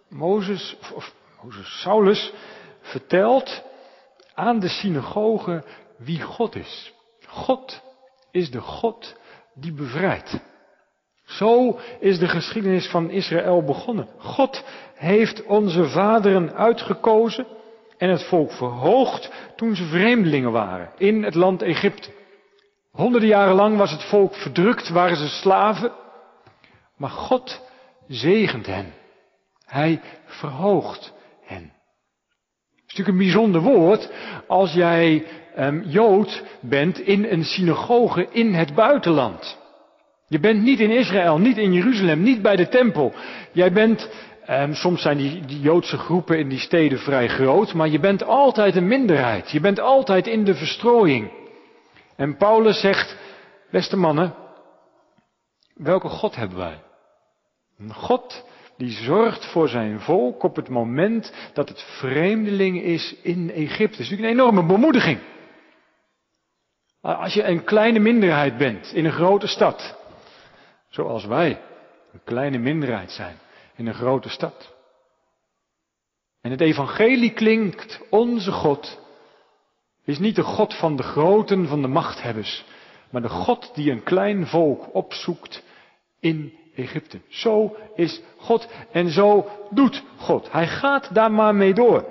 Mozes, 0.09 0.77
of 0.95 1.15
Mozes, 1.43 1.81
Saulus 1.81 2.33
vertelt 2.81 3.63
aan 4.35 4.61
de 4.61 4.69
synagoge 4.69 5.65
wie 5.97 6.21
God 6.21 6.55
is. 6.55 6.93
God 7.27 7.83
is 8.31 8.51
de 8.51 8.61
God 8.61 9.17
die 9.55 9.73
bevrijdt. 9.73 10.41
Zo 11.37 11.79
is 12.01 12.19
de 12.19 12.29
geschiedenis 12.29 12.89
van 12.89 13.11
Israël 13.11 13.65
begonnen. 13.65 14.09
God 14.19 14.65
heeft 14.95 15.45
onze 15.45 15.89
vaderen 15.89 16.55
uitgekozen 16.55 17.47
en 17.99 18.11
het 18.11 18.25
volk 18.25 18.53
verhoogd 18.53 19.33
toen 19.57 19.77
ze 19.77 19.85
vreemdelingen 19.85 20.53
waren 20.53 20.91
in 20.97 21.23
het 21.23 21.35
land 21.35 21.63
Egypte. 21.63 22.11
Honderden 22.91 23.29
jaren 23.29 23.55
lang 23.55 23.77
was 23.77 23.91
het 23.91 24.05
volk 24.05 24.35
verdrukt, 24.35 24.89
waren 24.89 25.17
ze 25.17 25.29
slaven, 25.29 25.93
maar 26.97 27.11
God 27.11 27.63
zegent 28.09 28.67
hen. 28.67 28.93
Hij 29.67 30.01
verhoogt 30.25 31.13
hen. 31.43 31.63
Het 31.63 32.91
is 32.91 32.97
natuurlijk 32.97 33.09
een 33.09 33.25
bijzonder 33.25 33.61
woord 33.61 34.11
als 34.47 34.73
jij 34.73 35.27
um, 35.59 35.83
Jood 35.83 36.43
bent 36.61 36.99
in 36.99 37.25
een 37.25 37.45
synagoge 37.45 38.29
in 38.31 38.55
het 38.55 38.75
buitenland. 38.75 39.62
Je 40.33 40.41
bent 40.41 40.63
niet 40.63 40.81
in 40.81 40.91
Israël, 40.91 41.39
niet 41.39 41.59
in 41.59 41.73
Jeruzalem, 41.73 42.23
niet 42.23 42.43
bij 42.43 42.57
de 42.57 42.69
tempel. 42.69 43.13
Jij 43.53 43.73
bent, 43.73 44.11
um, 44.51 44.75
soms 44.75 45.03
zijn 45.03 45.17
die, 45.17 45.47
die 45.47 45.61
Joodse 45.61 45.99
groepen 45.99 46.39
in 46.39 46.49
die 46.49 46.59
steden 46.59 46.99
vrij 46.99 47.29
groot, 47.29 47.75
maar 47.75 47.89
je 47.89 48.01
bent 48.01 48.25
altijd 48.25 48.77
een 48.77 48.87
minderheid. 48.87 49.51
Je 49.51 49.61
bent 49.61 49.81
altijd 49.81 50.27
in 50.27 50.45
de 50.45 50.55
verstrooiing. 50.55 51.31
En 52.17 52.37
Paulus 52.37 52.81
zegt, 52.81 53.17
beste 53.71 53.97
mannen, 53.97 54.35
welke 55.75 56.09
God 56.09 56.37
hebben 56.37 56.59
wij? 56.59 56.83
Een 57.79 57.95
God 57.95 58.45
die 58.77 58.91
zorgt 58.91 59.47
voor 59.47 59.69
zijn 59.69 60.01
volk 60.01 60.43
op 60.43 60.57
het 60.57 60.69
moment 60.69 61.33
dat 61.53 61.69
het 61.69 61.83
vreemdeling 61.83 62.83
is 62.83 63.17
in 63.23 63.51
Egypte. 63.51 63.97
Dat 63.97 64.01
is 64.01 64.11
natuurlijk 64.11 64.29
een 64.29 64.39
enorme 64.39 64.67
bemoediging. 64.67 65.19
Als 67.01 67.35
je 67.35 67.43
een 67.43 67.65
kleine 67.65 67.99
minderheid 67.99 68.57
bent 68.57 68.93
in 68.93 69.05
een 69.05 69.13
grote 69.13 69.47
stad, 69.47 70.01
zoals 70.93 71.25
wij 71.25 71.61
een 72.13 72.21
kleine 72.25 72.59
minderheid 72.59 73.11
zijn 73.11 73.37
in 73.77 73.87
een 73.87 73.95
grote 73.95 74.29
stad. 74.29 74.75
En 76.41 76.51
het 76.51 76.61
evangelie 76.61 77.33
klinkt, 77.33 78.01
onze 78.11 78.53
God 78.53 79.01
is 80.05 80.19
niet 80.19 80.37
de 80.37 80.43
God 80.43 80.75
van 80.75 80.97
de 80.97 81.03
groten, 81.03 81.67
van 81.67 81.83
de 81.83 81.89
machthebbers, 81.89 82.65
maar 83.11 83.23
de 83.23 83.29
God 83.29 83.75
die 83.75 83.91
een 83.91 84.03
klein 84.03 84.47
volk 84.47 84.95
opzoekt 84.95 85.63
in 86.21 86.53
Egypte. 86.75 87.21
Zo 87.29 87.77
is 87.95 88.23
God 88.37 88.69
en 88.93 89.11
zo 89.11 89.49
doet 89.71 90.03
God. 90.17 90.53
Hij 90.53 90.67
gaat 90.67 91.15
daar 91.15 91.33
maar 91.33 91.55
mee 91.55 91.75
door. 91.75 92.07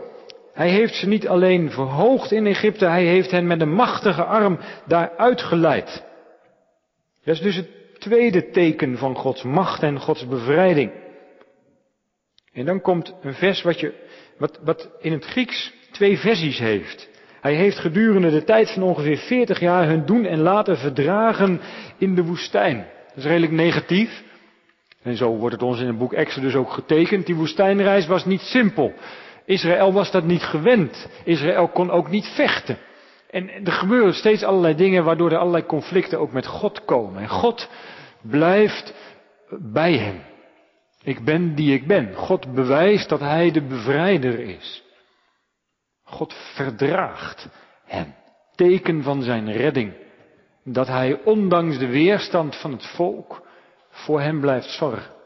Hij 0.53 0.69
heeft 0.69 0.95
ze 0.95 1.07
niet 1.07 1.27
alleen 1.27 1.71
verhoogd 1.71 2.31
in 2.31 2.45
Egypte, 2.45 2.85
hij 2.85 3.05
heeft 3.05 3.31
hen 3.31 3.47
met 3.47 3.61
een 3.61 3.73
machtige 3.73 4.23
arm 4.23 4.59
daaruit 4.85 5.41
geleid. 5.41 6.03
Dat 7.23 7.35
is 7.35 7.41
dus 7.41 7.55
het 7.55 7.80
tweede 8.01 8.49
teken 8.49 8.97
van 8.97 9.15
Gods 9.15 9.43
macht 9.43 9.83
en 9.83 9.99
Gods 9.99 10.27
bevrijding. 10.27 10.91
En 12.53 12.65
dan 12.65 12.81
komt 12.81 13.15
een 13.21 13.33
vers 13.33 13.61
wat, 13.61 13.79
je, 13.79 13.93
wat, 14.37 14.59
wat 14.63 14.89
in 14.99 15.11
het 15.11 15.25
Grieks 15.25 15.73
twee 15.91 16.17
versies 16.17 16.59
heeft. 16.59 17.09
Hij 17.41 17.53
heeft 17.53 17.79
gedurende 17.79 18.29
de 18.29 18.43
tijd 18.43 18.71
van 18.71 18.83
ongeveer 18.83 19.17
40 19.17 19.59
jaar 19.59 19.87
hun 19.87 20.05
doen 20.05 20.25
en 20.25 20.39
laten 20.39 20.77
verdragen 20.77 21.61
in 21.97 22.15
de 22.15 22.23
woestijn. 22.23 22.87
Dat 23.07 23.17
is 23.17 23.23
redelijk 23.23 23.51
negatief. 23.51 24.23
En 25.01 25.15
zo 25.15 25.35
wordt 25.35 25.55
het 25.55 25.63
ons 25.63 25.79
in 25.79 25.87
het 25.87 25.97
boek 25.97 26.13
Exodus 26.13 26.55
ook 26.55 26.71
getekend. 26.71 27.25
Die 27.25 27.35
woestijnreis 27.35 28.07
was 28.07 28.25
niet 28.25 28.41
simpel. 28.41 28.93
Israël 29.45 29.93
was 29.93 30.11
dat 30.11 30.23
niet 30.23 30.43
gewend. 30.43 31.07
Israël 31.23 31.67
kon 31.67 31.91
ook 31.91 32.09
niet 32.09 32.27
vechten. 32.27 32.77
En 33.31 33.65
er 33.65 33.71
gebeuren 33.71 34.13
steeds 34.13 34.43
allerlei 34.43 34.75
dingen 34.75 35.03
waardoor 35.03 35.31
er 35.31 35.37
allerlei 35.37 35.65
conflicten 35.65 36.19
ook 36.19 36.31
met 36.31 36.45
God 36.45 36.85
komen. 36.85 37.21
En 37.21 37.29
God 37.29 37.69
blijft 38.21 38.93
bij 39.49 39.93
hem. 39.97 40.21
Ik 41.03 41.25
ben 41.25 41.55
die 41.55 41.73
ik 41.73 41.87
ben. 41.87 42.13
God 42.13 42.53
bewijst 42.53 43.09
dat 43.09 43.19
hij 43.19 43.51
de 43.51 43.61
bevrijder 43.61 44.39
is. 44.39 44.83
God 46.03 46.33
verdraagt 46.33 47.49
hem. 47.85 48.15
Teken 48.55 49.03
van 49.03 49.21
zijn 49.21 49.51
redding. 49.51 49.93
Dat 50.63 50.87
hij 50.87 51.21
ondanks 51.23 51.77
de 51.77 51.87
weerstand 51.87 52.55
van 52.55 52.71
het 52.71 52.85
volk 52.85 53.47
voor 53.89 54.21
hem 54.21 54.39
blijft 54.39 54.69
zorgen. 54.69 55.20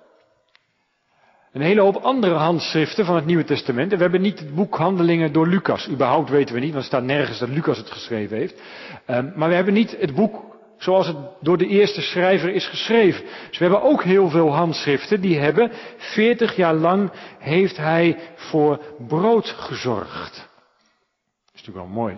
Een 1.56 1.62
hele 1.62 1.82
hoop 1.82 1.96
andere 1.96 2.34
handschriften 2.34 3.06
van 3.06 3.16
het 3.16 3.26
Nieuwe 3.26 3.44
Testament. 3.44 3.92
En 3.92 3.98
we 3.98 4.04
hebben 4.04 4.22
niet 4.22 4.40
het 4.40 4.56
boek 4.56 4.76
Handelingen 4.76 5.32
door 5.32 5.48
Lucas. 5.48 5.90
Überhaupt 5.90 6.30
weten 6.30 6.56
we 6.56 6.60
niet, 6.60 6.72
want 6.72 6.84
er 6.84 6.90
staat 6.90 7.04
nergens 7.04 7.40
dat 7.40 7.50
Lucas 7.50 7.78
het 7.78 7.92
geschreven 7.92 8.38
heeft. 8.38 8.62
Um, 9.08 9.34
maar 9.36 9.50
we 9.50 9.56
hebben 9.56 9.74
niet 9.74 9.98
het 10.00 10.16
boek 10.16 10.56
zoals 10.78 11.08
het 11.08 11.18
door 11.40 11.58
de 11.58 11.68
eerste 11.68 12.02
schrijver 12.02 12.50
is 12.50 12.68
geschreven. 12.68 13.24
Dus 13.50 13.58
we 13.58 13.64
hebben 13.64 13.82
ook 13.82 14.04
heel 14.04 14.30
veel 14.30 14.54
handschriften 14.54 15.22
die 15.22 15.40
hebben, 15.40 15.72
40 15.98 16.56
jaar 16.56 16.74
lang 16.74 17.12
heeft 17.40 17.78
hij 17.78 18.18
voor 18.36 18.80
brood 19.08 19.48
gezorgd. 19.48 20.36
Dat 20.36 21.54
is 21.54 21.62
natuurlijk 21.62 21.86
wel 21.86 21.96
mooi. 21.96 22.18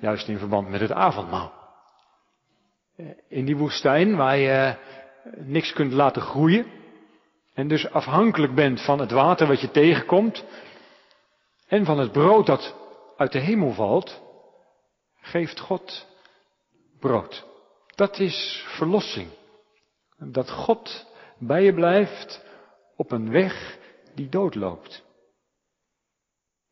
Juist 0.00 0.28
in 0.28 0.38
verband 0.38 0.68
met 0.68 0.80
het 0.80 0.92
avondmaal. 0.92 1.52
In 3.28 3.44
die 3.44 3.56
woestijn 3.56 4.16
waar 4.16 4.36
je 4.36 4.74
niks 5.36 5.72
kunt 5.72 5.92
laten 5.92 6.22
groeien. 6.22 6.77
En 7.58 7.68
dus 7.68 7.90
afhankelijk 7.90 8.54
bent 8.54 8.84
van 8.84 8.98
het 8.98 9.10
water 9.10 9.46
wat 9.46 9.60
je 9.60 9.70
tegenkomt. 9.70 10.44
En 11.68 11.84
van 11.84 11.98
het 11.98 12.12
brood 12.12 12.46
dat 12.46 12.74
uit 13.16 13.32
de 13.32 13.38
hemel 13.38 13.72
valt. 13.72 14.20
Geeft 15.20 15.60
God 15.60 16.06
brood. 17.00 17.46
Dat 17.94 18.18
is 18.18 18.64
verlossing. 18.66 19.28
Dat 20.18 20.50
God 20.50 21.06
bij 21.38 21.62
je 21.62 21.74
blijft 21.74 22.44
op 22.96 23.10
een 23.10 23.30
weg 23.30 23.78
die 24.14 24.28
doodloopt. 24.28 25.04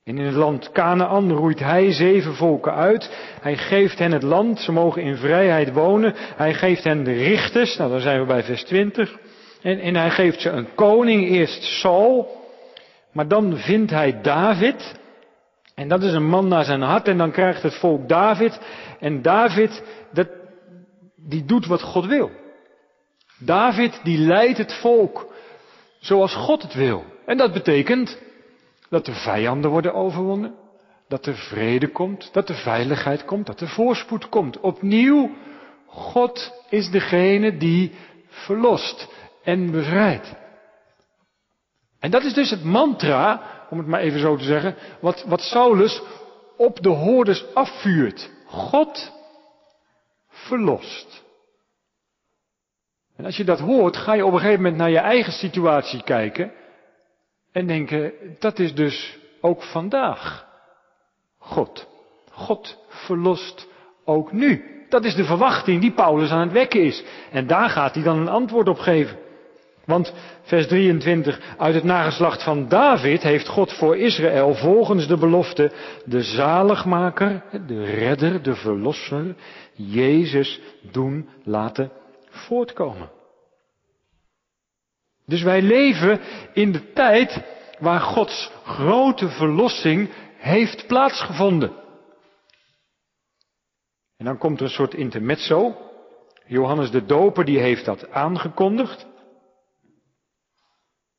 En 0.05 0.19
in 0.19 0.25
het 0.25 0.35
land 0.35 0.73
Canaan 0.73 1.33
roeit 1.33 1.59
hij 1.59 1.93
zeven 1.93 2.35
volken 2.35 2.75
uit. 2.75 3.11
Hij 3.41 3.57
geeft 3.57 3.99
hen 3.99 4.13
het 4.13 4.23
land, 4.23 4.61
ze 4.61 4.73
mogen 4.73 5.03
in 5.03 5.17
vrijheid 5.17 5.73
wonen. 5.73 6.13
Hij 6.17 6.55
geeft 6.55 6.85
hen 6.85 7.05
de 7.05 7.13
richters, 7.13 7.77
nou 7.77 7.91
dan 7.91 8.01
zijn 8.01 8.21
we 8.21 8.27
bij 8.27 8.43
vers 8.43 8.65
20. 8.65 9.19
En, 9.67 9.81
en 9.81 9.97
hij 9.97 10.11
geeft 10.11 10.41
ze 10.41 10.51
een 10.51 10.75
koning, 10.75 11.29
eerst 11.29 11.63
Saul. 11.63 12.45
Maar 13.13 13.29
dan 13.29 13.57
vindt 13.57 13.91
hij 13.91 14.21
David. 14.21 14.95
En 15.75 15.89
dat 15.89 16.03
is 16.03 16.13
een 16.13 16.29
man 16.29 16.49
naar 16.49 16.65
zijn 16.65 16.83
hart. 16.83 17.09
En 17.09 17.19
dan 17.19 17.31
krijgt 17.31 17.63
het 17.63 17.75
volk 17.75 18.09
David. 18.09 18.61
En 19.01 19.23
David, 19.23 19.83
dat, 20.13 20.29
die 21.17 21.45
doet 21.45 21.67
wat 21.67 21.83
God 21.83 22.07
wil. 22.07 22.31
David 23.39 24.01
die 24.03 24.19
leidt 24.19 24.59
het 24.59 24.73
volk 24.73 25.33
zoals 26.01 26.35
God 26.35 26.63
het 26.63 26.75
wil. 26.75 27.05
En 27.25 27.37
dat 27.37 27.53
betekent 27.53 28.19
dat 28.89 29.05
de 29.05 29.15
vijanden 29.15 29.71
worden 29.71 29.95
overwonnen, 29.95 30.55
dat 31.09 31.27
er 31.27 31.37
vrede 31.37 31.89
komt, 31.89 32.29
dat 32.33 32.49
er 32.49 32.57
veiligheid 32.57 33.25
komt, 33.25 33.47
dat 33.47 33.61
er 33.61 33.69
voorspoed 33.69 34.29
komt. 34.29 34.61
Opnieuw, 34.61 35.31
God 35.87 36.53
is 36.71 36.91
degene 36.91 37.57
die 37.57 37.93
verlost 38.29 39.09
en 39.47 39.71
bevrijdt. 39.71 40.35
En 42.01 42.11
dat 42.11 42.25
is 42.25 42.35
dus 42.35 42.51
het 42.51 42.65
mantra, 42.65 43.43
om 43.71 43.79
het 43.79 43.87
maar 43.87 44.01
even 44.01 44.21
zo 44.21 44.37
te 44.37 44.45
zeggen, 44.45 44.77
wat, 45.01 45.25
wat 45.27 45.41
Saulus 45.41 46.03
op 46.57 46.83
de 46.83 46.89
hoorders 46.89 47.55
afvuurt. 47.55 48.31
God 48.47 49.13
verlost. 50.29 51.25
En 53.17 53.25
als 53.25 53.37
je 53.37 53.45
dat 53.45 53.61
hoort, 53.61 53.97
ga 53.97 54.15
je 54.15 54.27
op 54.27 54.33
een 54.33 54.39
gegeven 54.39 54.63
moment 54.63 54.77
naar 54.77 54.91
je 54.91 54.99
eigen 54.99 55.33
situatie 55.33 56.03
kijken 56.03 56.53
en 57.53 57.67
denken, 57.67 58.13
dat 58.39 58.59
is 58.59 58.75
dus 58.75 59.19
ook 59.41 59.63
vandaag 59.63 60.47
God. 61.39 61.87
God 62.31 62.79
verlost 62.89 63.69
ook 64.05 64.33
nu. 64.33 64.85
Dat 64.89 65.05
is 65.05 65.15
de 65.15 65.25
verwachting 65.25 65.81
die 65.81 65.93
Paulus 65.93 66.31
aan 66.31 66.41
het 66.41 66.53
wekken 66.53 66.83
is. 66.83 67.05
En 67.31 67.47
daar 67.47 67.69
gaat 67.71 67.95
hij 67.95 68.03
dan 68.03 68.19
een 68.19 68.29
antwoord 68.29 68.69
op 68.69 68.79
geven. 68.79 69.25
Want 69.87 70.13
vers 70.43 70.67
23, 70.67 71.41
uit 71.59 71.75
het 71.75 71.85
nageslacht 71.85 72.43
van 72.43 72.69
David 72.69 73.23
heeft 73.23 73.49
God 73.49 73.73
voor 73.73 73.97
Israël 73.97 74.55
volgens 74.55 75.07
de 75.07 75.17
belofte 75.17 75.73
de 76.05 76.23
zaligmaker, 76.23 77.43
de 77.67 77.85
redder, 77.85 78.43
de 78.43 78.55
verlosser, 78.55 79.35
Jezus 79.73 80.61
doen 80.91 81.29
laten 81.45 81.93
voortkomen. 82.31 83.11
Dus 85.27 85.43
wij 85.43 85.63
leven 85.63 86.21
in 86.53 86.73
de 86.73 86.93
tijd 86.93 87.43
waar 87.79 88.01
Gods 88.01 88.51
grote 88.65 89.29
verlossing 89.29 90.11
heeft 90.37 90.87
plaatsgevonden. 90.87 91.73
En 94.17 94.25
dan 94.25 94.39
komt 94.39 94.59
er 94.59 94.65
een 94.65 94.71
soort 94.71 94.95
intermezzo. 94.95 95.77
Johannes 96.47 96.91
de 96.91 97.05
Doper 97.05 97.45
die 97.45 97.59
heeft 97.59 97.85
dat 97.85 98.11
aangekondigd. 98.11 99.07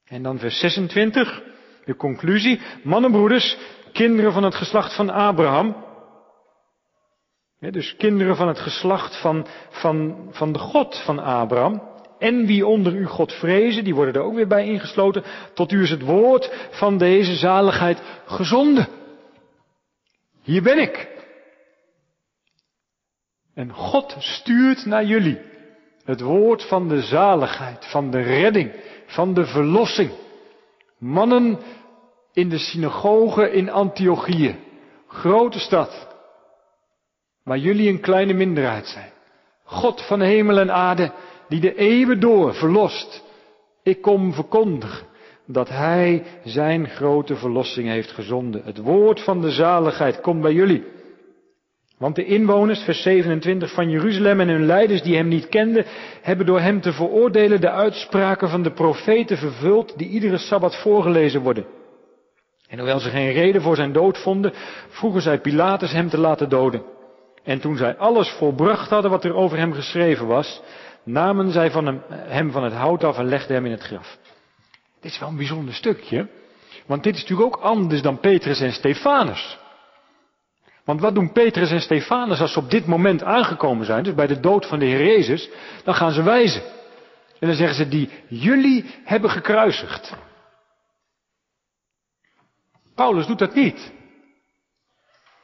En 0.08 0.24
dan 0.24 0.40
vers 0.40 0.60
26, 0.60 1.44
de 1.86 1.96
conclusie. 1.96 2.62
Mannenbroeders, 2.84 3.58
kinderen 3.94 4.34
van 4.34 4.44
het 4.44 4.56
geslacht 4.56 4.96
van 4.96 5.10
Abraham. 5.10 5.86
dus 7.60 7.96
kinderen 7.96 8.36
van 8.36 8.48
het 8.48 8.60
geslacht 8.60 9.22
van, 9.22 9.48
van, 9.70 10.28
van 10.32 10.52
de 10.52 10.60
God 10.60 11.02
van 11.06 11.20
Abraham. 11.20 11.96
En 12.20 12.46
wie 12.46 12.66
onder 12.66 12.94
u 12.94 13.06
God 13.06 13.34
vrezen, 13.34 13.84
die 13.84 13.96
worden 13.96 14.14
er 14.14 14.22
ook 14.22 14.36
weer 14.36 14.48
bij 14.48 14.66
ingesloten. 14.66 15.24
Tot 15.54 15.72
u 15.72 15.82
is 15.82 15.90
het 15.90 16.02
woord 16.02 16.68
van 16.72 16.98
deze 16.98 17.36
zaligheid 17.36 18.02
gezonden. 18.26 18.88
Hier 20.44 20.64
ben 20.64 20.78
ik. 20.78 21.16
En 23.54 23.74
God 23.74 24.16
stuurt 24.20 24.86
naar 24.86 25.06
jullie 25.06 25.40
het 26.08 26.22
woord 26.22 26.68
van 26.68 26.88
de 26.88 27.02
zaligheid, 27.02 27.86
van 27.86 28.12
de 28.12 28.22
redding, 28.22 28.72
van 29.08 29.34
de 29.34 29.46
verlossing. 29.46 30.12
Mannen 30.98 31.60
in 32.34 32.50
de 32.50 32.58
synagoge 32.58 33.52
in 33.52 33.70
Antiochië, 33.70 34.56
grote 35.08 35.60
stad, 35.60 36.08
waar 37.44 37.58
jullie 37.58 37.90
een 37.90 38.02
kleine 38.02 38.34
minderheid 38.34 38.88
zijn. 38.88 39.12
God 39.64 40.02
van 40.02 40.22
hemel 40.22 40.58
en 40.58 40.72
aarde, 40.72 41.12
die 41.48 41.60
de 41.60 41.76
eeuwen 41.76 42.20
door 42.20 42.54
verlost. 42.54 43.24
Ik 43.84 44.02
kom 44.02 44.34
verkondigen 44.34 45.08
dat 45.46 45.70
Hij 45.70 46.24
zijn 46.44 46.90
grote 46.90 47.36
verlossing 47.36 47.88
heeft 47.88 48.12
gezonden. 48.12 48.62
Het 48.64 48.78
woord 48.78 49.24
van 49.24 49.42
de 49.42 49.52
zaligheid 49.52 50.22
komt 50.22 50.42
bij 50.42 50.54
jullie. 50.54 50.84
Want 51.98 52.16
de 52.16 52.25
inwoners, 52.25 52.80
vers 52.80 53.01
27 53.01 53.72
van 53.72 53.89
Jeruzalem 53.89 54.39
en 54.39 54.48
hun 54.48 54.66
leiders 54.66 55.01
die 55.01 55.16
hem 55.16 55.27
niet 55.27 55.50
kenden, 55.50 55.86
hebben 56.22 56.46
door 56.46 56.60
hem 56.60 56.82
te 56.82 56.94
veroordelen 56.94 57.62
de 57.62 57.72
uitspraken 57.72 58.50
van 58.50 58.63
de 58.63 58.72
profeten 58.72 59.38
vervuld 59.38 59.98
die 59.98 60.08
iedere 60.08 60.38
sabbat 60.38 60.75
voorgelezen 60.75 61.42
worden. 61.42 61.66
En 62.68 62.77
hoewel 62.77 63.00
ze 63.00 63.10
geen 63.10 63.32
reden 63.32 63.62
voor 63.62 63.75
zijn 63.75 63.92
dood 63.92 64.18
vonden, 64.18 64.54
vroegen 64.89 65.22
zij 65.22 65.39
Pilatus 65.39 65.92
hem 65.92 66.10
te 66.10 66.18
laten 66.18 66.50
doden. 66.50 66.84
En 67.44 67.60
toen 67.60 67.77
zij 67.77 67.98
alles 67.98 68.30
volbracht 68.30 68.89
hadden 68.89 69.12
wat 69.12 69.24
er 69.24 69.34
over 69.34 69.58
hem 69.58 69.74
geschreven 69.74 70.27
was, 70.27 70.62
namen 71.04 71.51
zij 71.51 71.72
van 71.72 71.86
hem, 71.86 72.01
hem 72.10 72.52
van 72.52 72.63
het 72.63 72.74
hout 72.74 73.04
af 73.04 73.17
en 73.17 73.30
legden 73.30 73.56
hem 73.56 73.65
in 73.65 73.71
het 73.71 73.84
graf. 73.84 74.17
Dit 75.02 75.12
is 75.12 75.19
wel 75.19 75.30
een 75.30 75.38
bijzonder 75.38 75.74
stukje, 75.74 76.28
want 76.86 77.04
dit 77.04 77.15
is 77.15 77.21
natuurlijk 77.21 77.56
ook 77.56 77.63
anders 77.63 78.02
dan 78.02 78.19
Petrus 78.19 78.60
en 78.60 78.74
Stefanus. 78.74 79.58
Want 80.88 81.02
wat 81.02 81.15
doen 81.15 81.32
Petrus 81.32 81.71
en 81.71 81.82
Stefanus 81.82 82.41
als 82.41 82.54
ze 82.54 82.60
op 82.60 82.69
dit 82.69 82.86
moment 82.86 83.23
aangekomen 83.23 83.86
zijn, 83.86 84.04
dus 84.04 84.13
bij 84.13 84.28
de 84.28 84.39
dood 84.39 84.65
van 84.65 84.80
de 84.80 84.86
Heer 84.86 85.06
Jezus, 85.06 85.50
dan 85.84 85.93
gaan 85.93 86.12
ze 86.12 86.23
wijzen. 86.23 86.62
En 87.39 87.47
dan 87.47 87.56
zeggen 87.56 87.76
ze, 87.76 87.88
die 87.88 88.10
jullie 88.28 88.86
hebben 89.04 89.30
gekruisigd. 89.30 90.15
Paulus 92.95 93.26
doet 93.26 93.39
dat 93.39 93.54
niet. 93.54 93.91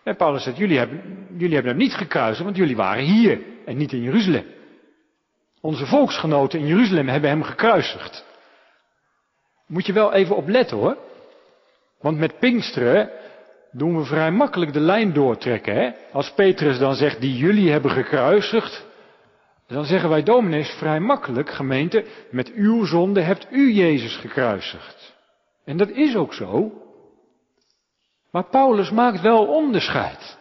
En 0.03 0.15
Paulus 0.15 0.43
zegt, 0.43 0.57
jullie 0.57 0.77
hebben, 0.77 1.27
jullie 1.37 1.53
hebben 1.53 1.71
hem 1.71 1.81
niet 1.81 1.93
gekruisigd, 1.93 2.43
want 2.43 2.57
jullie 2.57 2.75
waren 2.75 3.03
hier 3.03 3.41
en 3.65 3.77
niet 3.77 3.91
in 3.91 4.01
Jeruzalem. 4.01 4.45
Onze 5.61 5.85
volksgenoten 5.85 6.59
in 6.59 6.67
Jeruzalem 6.67 7.07
hebben 7.07 7.29
hem 7.29 7.43
gekruisigd. 7.43 8.25
Moet 9.67 9.85
je 9.85 9.93
wel 9.93 10.13
even 10.13 10.35
opletten 10.35 10.77
hoor. 10.77 10.97
Want 11.99 12.17
met 12.17 12.39
Pinksteren 12.39 13.09
doen 13.73 13.97
we 13.97 14.03
vrij 14.03 14.31
makkelijk 14.31 14.73
de 14.73 14.79
lijn 14.79 15.13
doortrekken. 15.13 15.75
Hè? 15.75 15.91
Als 16.11 16.33
Petrus 16.33 16.77
dan 16.77 16.95
zegt, 16.95 17.21
die 17.21 17.37
jullie 17.37 17.71
hebben 17.71 17.91
gekruisigd, 17.91 18.85
dan 19.67 19.85
zeggen 19.85 20.09
wij 20.09 20.23
dominees 20.23 20.69
vrij 20.69 20.99
makkelijk, 20.99 21.49
gemeente, 21.49 22.05
met 22.31 22.51
uw 22.51 22.85
zonde 22.85 23.21
hebt 23.21 23.47
u 23.51 23.71
Jezus 23.71 24.15
gekruisigd. 24.15 25.13
En 25.65 25.77
dat 25.77 25.89
is 25.89 26.15
ook 26.15 26.33
zo. 26.33 26.71
Maar 28.31 28.45
Paulus 28.45 28.91
maakt 28.91 29.21
wel 29.21 29.45
onderscheid. 29.45 30.37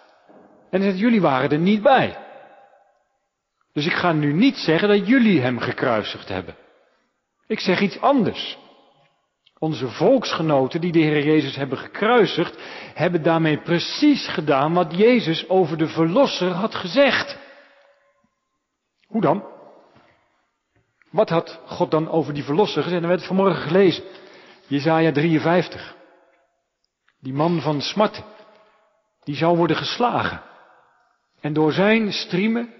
En 0.71 0.83
zegt, 0.83 0.99
jullie 0.99 1.21
waren 1.21 1.51
er 1.51 1.59
niet 1.59 1.83
bij. 1.83 2.17
Dus 3.73 3.87
ik 3.87 3.93
ga 3.93 4.13
nu 4.13 4.33
niet 4.33 4.57
zeggen 4.57 4.89
dat 4.89 5.07
jullie 5.07 5.41
hem 5.41 5.59
gekruisigd 5.59 6.29
hebben. 6.29 6.55
Ik 7.47 7.61
zeg 7.61 7.81
iets 7.81 8.01
anders. 8.01 8.59
Onze 9.63 9.89
volksgenoten 9.89 10.81
die 10.81 10.93
de 10.93 10.99
Heer 10.99 11.25
Jezus 11.25 11.57
hebben 11.57 11.79
gekruisigd, 11.79 12.59
hebben 12.95 13.23
daarmee 13.23 13.61
precies 13.61 14.29
gedaan 14.29 14.73
wat 14.75 14.97
Jezus 14.97 15.49
over 15.49 15.79
de 15.79 15.89
Verlosser 15.89 16.51
had 16.51 16.75
gezegd. 16.75 17.39
Hoe 19.07 19.21
dan? 19.21 19.45
Wat 21.11 21.29
had 21.29 21.61
God 21.67 21.91
dan 21.91 22.09
over 22.11 22.35
die 22.35 22.45
Verlosser 22.45 22.83
gezegd? 22.83 23.03
We 23.03 23.09
werd 23.09 23.27
vanmorgen 23.27 23.63
gelezen. 23.63 24.05
Jezaja 24.67 25.13
53. 25.13 25.97
Die 27.21 27.33
man 27.33 27.61
van 27.61 27.81
smart, 27.81 28.23
die 29.25 29.37
zou 29.37 29.57
worden 29.57 29.77
geslagen. 29.77 30.43
En 31.41 31.53
door 31.53 31.73
zijn 31.73 32.13
striemen 32.13 32.75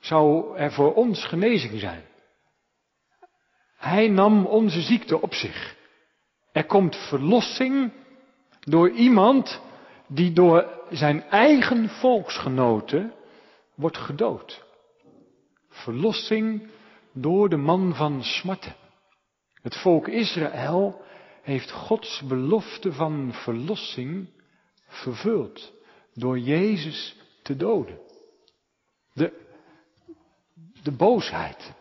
zou 0.00 0.56
er 0.56 0.72
voor 0.72 0.94
ons 0.94 1.24
genezing 1.24 1.80
zijn. 1.80 2.04
Hij 3.76 4.08
nam 4.08 4.46
onze 4.46 4.80
ziekte 4.80 5.20
op 5.20 5.34
zich. 5.34 5.82
Er 6.54 6.64
komt 6.66 6.96
verlossing 6.96 7.92
door 8.60 8.90
iemand 8.90 9.60
die 10.06 10.32
door 10.32 10.80
zijn 10.90 11.22
eigen 11.22 11.88
volksgenoten 11.88 13.14
wordt 13.74 13.96
gedood. 13.96 14.64
Verlossing 15.68 16.70
door 17.12 17.48
de 17.48 17.56
man 17.56 17.94
van 17.94 18.22
smarten. 18.22 18.76
Het 19.62 19.76
volk 19.76 20.08
Israël 20.08 21.02
heeft 21.42 21.70
Gods 21.70 22.22
belofte 22.22 22.92
van 22.92 23.30
verlossing 23.32 24.28
vervuld 24.86 25.72
door 26.12 26.38
Jezus 26.38 27.16
te 27.42 27.56
doden. 27.56 27.98
De, 29.12 29.56
de 30.82 30.92
boosheid 30.92 31.72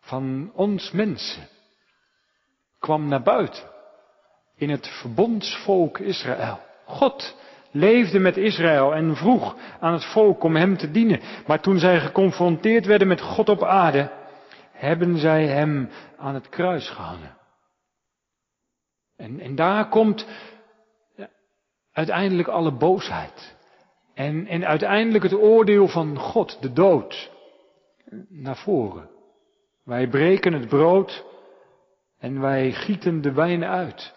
van 0.00 0.52
ons 0.54 0.90
mensen 0.90 1.48
kwam 2.82 3.08
naar 3.08 3.22
buiten 3.22 3.62
in 4.56 4.70
het 4.70 4.86
verbondsvolk 4.86 5.98
Israël. 5.98 6.58
God 6.84 7.36
leefde 7.70 8.18
met 8.18 8.36
Israël 8.36 8.94
en 8.94 9.16
vroeg 9.16 9.56
aan 9.80 9.92
het 9.92 10.04
volk 10.04 10.42
om 10.42 10.56
hem 10.56 10.76
te 10.76 10.90
dienen. 10.90 11.20
Maar 11.46 11.60
toen 11.60 11.78
zij 11.78 12.00
geconfronteerd 12.00 12.86
werden 12.86 13.08
met 13.08 13.20
God 13.20 13.48
op 13.48 13.62
aarde, 13.62 14.10
hebben 14.72 15.18
zij 15.18 15.46
hem 15.46 15.90
aan 16.16 16.34
het 16.34 16.48
kruis 16.48 16.90
gehangen. 16.90 17.36
En, 19.16 19.40
en 19.40 19.54
daar 19.54 19.88
komt 19.88 20.26
uiteindelijk 21.92 22.48
alle 22.48 22.72
boosheid. 22.72 23.56
En, 24.14 24.46
en 24.46 24.66
uiteindelijk 24.66 25.24
het 25.24 25.34
oordeel 25.34 25.88
van 25.88 26.18
God, 26.18 26.62
de 26.62 26.72
dood, 26.72 27.30
naar 28.28 28.56
voren. 28.56 29.10
Wij 29.84 30.08
breken 30.08 30.52
het 30.52 30.68
brood 30.68 31.24
en 32.22 32.40
wij 32.40 32.72
gieten 32.72 33.20
de 33.20 33.32
wijn 33.32 33.64
uit. 33.64 34.14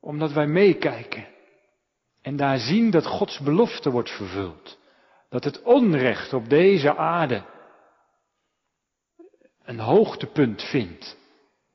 Omdat 0.00 0.32
wij 0.32 0.46
meekijken. 0.46 1.28
En 2.22 2.36
daar 2.36 2.58
zien 2.58 2.90
dat 2.90 3.06
Gods 3.06 3.38
belofte 3.38 3.90
wordt 3.90 4.10
vervuld. 4.10 4.78
Dat 5.28 5.44
het 5.44 5.62
onrecht 5.62 6.32
op 6.32 6.48
deze 6.48 6.96
aarde 6.96 7.44
een 9.62 9.78
hoogtepunt 9.78 10.62
vindt. 10.62 11.16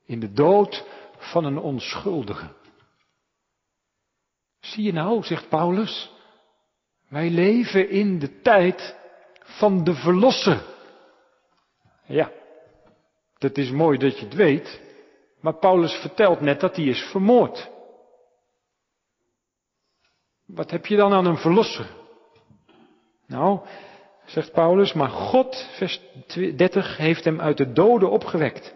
In 0.06 0.20
de 0.20 0.32
dood 0.32 0.84
van 1.16 1.44
een 1.44 1.58
onschuldige. 1.58 2.52
Zie 4.60 4.84
je 4.84 4.92
nou, 4.92 5.22
zegt 5.22 5.48
Paulus, 5.48 6.10
wij 7.08 7.30
leven 7.30 7.88
in 7.88 8.18
de 8.18 8.40
tijd 8.40 8.96
van 9.40 9.84
de 9.84 9.94
verlosser. 9.94 10.62
Ja, 12.06 12.30
dat 13.44 13.56
is 13.56 13.70
mooi 13.70 13.98
dat 13.98 14.18
je 14.18 14.24
het 14.24 14.34
weet, 14.34 14.80
maar 15.40 15.54
Paulus 15.54 15.92
vertelt 15.92 16.40
net 16.40 16.60
dat 16.60 16.76
hij 16.76 16.84
is 16.84 17.00
vermoord. 17.00 17.70
Wat 20.46 20.70
heb 20.70 20.86
je 20.86 20.96
dan 20.96 21.12
aan 21.12 21.26
een 21.26 21.36
verlosser? 21.36 21.86
Nou, 23.26 23.60
zegt 24.24 24.52
Paulus, 24.52 24.92
maar 24.92 25.08
God, 25.08 25.68
vers 25.76 26.00
30, 26.56 26.96
heeft 26.96 27.24
hem 27.24 27.40
uit 27.40 27.56
de 27.56 27.72
doden 27.72 28.10
opgewekt. 28.10 28.74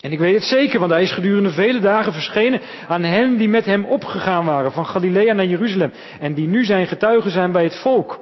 En 0.00 0.12
ik 0.12 0.18
weet 0.18 0.34
het 0.34 0.44
zeker, 0.44 0.78
want 0.78 0.90
hij 0.90 1.02
is 1.02 1.12
gedurende 1.12 1.52
vele 1.52 1.80
dagen 1.80 2.12
verschenen 2.12 2.60
aan 2.88 3.02
hen 3.02 3.36
die 3.36 3.48
met 3.48 3.64
hem 3.64 3.84
opgegaan 3.84 4.44
waren 4.44 4.72
van 4.72 4.86
Galilea 4.86 5.32
naar 5.32 5.46
Jeruzalem 5.46 5.92
en 6.20 6.34
die 6.34 6.46
nu 6.46 6.64
zijn 6.64 6.86
getuigen 6.86 7.30
zijn 7.30 7.52
bij 7.52 7.64
het 7.64 7.80
volk. 7.80 8.20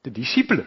De 0.00 0.10
discipelen. 0.10 0.66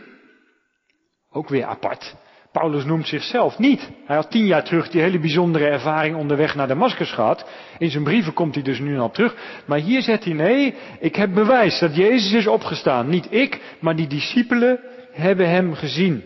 Ook 1.29 1.49
weer 1.49 1.65
apart. 1.65 2.15
Paulus 2.51 2.85
noemt 2.85 3.07
zichzelf 3.07 3.57
niet. 3.57 3.89
Hij 4.05 4.15
had 4.15 4.31
tien 4.31 4.45
jaar 4.45 4.63
terug 4.63 4.89
die 4.89 5.01
hele 5.01 5.19
bijzondere 5.19 5.65
ervaring 5.65 6.15
onderweg 6.15 6.55
naar 6.55 6.67
Damascus 6.67 7.11
gehad. 7.11 7.49
In 7.77 7.89
zijn 7.89 8.03
brieven 8.03 8.33
komt 8.33 8.55
hij 8.55 8.63
dus 8.63 8.79
nu 8.79 8.99
al 8.99 9.11
terug. 9.11 9.35
Maar 9.65 9.79
hier 9.79 10.01
zegt 10.01 10.23
hij 10.23 10.33
nee, 10.33 10.75
ik 10.99 11.15
heb 11.15 11.33
bewijs 11.33 11.79
dat 11.79 11.95
Jezus 11.95 12.33
is 12.33 12.47
opgestaan. 12.47 13.09
Niet 13.09 13.27
ik, 13.29 13.61
maar 13.79 13.95
die 13.95 14.07
discipelen 14.07 14.79
hebben 15.11 15.49
hem 15.49 15.73
gezien. 15.73 16.23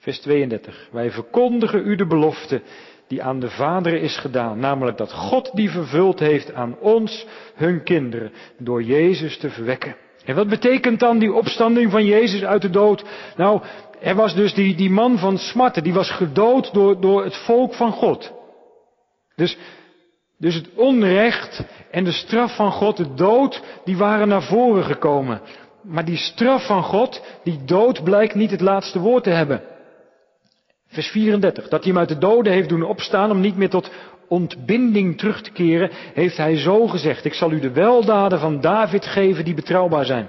Vers 0.00 0.20
32. 0.20 0.88
Wij 0.92 1.10
verkondigen 1.10 1.86
u 1.86 1.96
de 1.96 2.06
belofte 2.06 2.62
die 3.08 3.22
aan 3.22 3.40
de 3.40 3.50
vaderen 3.50 4.00
is 4.00 4.16
gedaan. 4.16 4.58
Namelijk 4.58 4.96
dat 4.96 5.12
God 5.12 5.50
die 5.54 5.70
vervuld 5.70 6.18
heeft 6.18 6.54
aan 6.54 6.78
ons, 6.78 7.26
hun 7.54 7.82
kinderen, 7.82 8.32
door 8.58 8.82
Jezus 8.82 9.38
te 9.38 9.50
verwekken. 9.50 9.96
En 10.24 10.34
wat 10.34 10.48
betekent 10.48 11.00
dan 11.00 11.18
die 11.18 11.32
opstanding 11.32 11.90
van 11.90 12.04
Jezus 12.04 12.44
uit 12.44 12.62
de 12.62 12.70
dood? 12.70 13.04
Nou, 13.36 13.62
er 14.02 14.14
was 14.14 14.34
dus 14.34 14.54
die, 14.54 14.74
die 14.74 14.90
man 14.90 15.18
van 15.18 15.38
smarten, 15.38 15.82
die 15.82 15.92
was 15.92 16.10
gedood 16.10 16.74
door, 16.74 17.00
door 17.00 17.24
het 17.24 17.36
volk 17.36 17.74
van 17.74 17.92
God. 17.92 18.32
Dus, 19.36 19.56
dus 20.38 20.54
het 20.54 20.68
onrecht 20.74 21.64
en 21.90 22.04
de 22.04 22.12
straf 22.12 22.56
van 22.56 22.72
God, 22.72 22.96
de 22.96 23.14
dood, 23.14 23.62
die 23.84 23.96
waren 23.96 24.28
naar 24.28 24.42
voren 24.42 24.84
gekomen. 24.84 25.40
Maar 25.82 26.04
die 26.04 26.16
straf 26.16 26.66
van 26.66 26.82
God, 26.82 27.22
die 27.44 27.64
dood 27.64 28.04
blijkt 28.04 28.34
niet 28.34 28.50
het 28.50 28.60
laatste 28.60 28.98
woord 28.98 29.24
te 29.24 29.30
hebben. 29.30 29.62
Vers 30.88 31.08
34. 31.08 31.68
Dat 31.68 31.84
hij 31.84 31.92
hem 31.92 32.00
uit 32.00 32.08
de 32.08 32.18
doden 32.18 32.52
heeft 32.52 32.68
doen 32.68 32.82
opstaan 32.82 33.30
om 33.30 33.40
niet 33.40 33.56
meer 33.56 33.70
tot 33.70 33.90
ontbinding 34.28 35.18
terug 35.18 35.42
te 35.42 35.50
keren, 35.50 35.90
heeft 36.14 36.36
hij 36.36 36.56
zo 36.56 36.86
gezegd. 36.86 37.24
Ik 37.24 37.34
zal 37.34 37.52
u 37.52 37.60
de 37.60 37.72
weldaden 37.72 38.38
van 38.40 38.60
David 38.60 39.06
geven 39.06 39.44
die 39.44 39.54
betrouwbaar 39.54 40.04
zijn. 40.04 40.28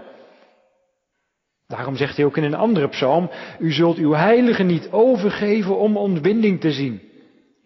Daarom 1.68 1.96
zegt 1.96 2.16
hij 2.16 2.26
ook 2.26 2.38
in 2.38 2.44
een 2.44 2.56
andere 2.56 2.88
psalm, 2.88 3.30
u 3.60 3.72
zult 3.72 3.98
uw 3.98 4.14
heilige 4.14 4.64
niet 4.64 4.88
overgeven 4.92 5.78
om 5.78 5.98
ontbinding 5.98 6.60
te 6.60 6.72
zien. 6.72 7.02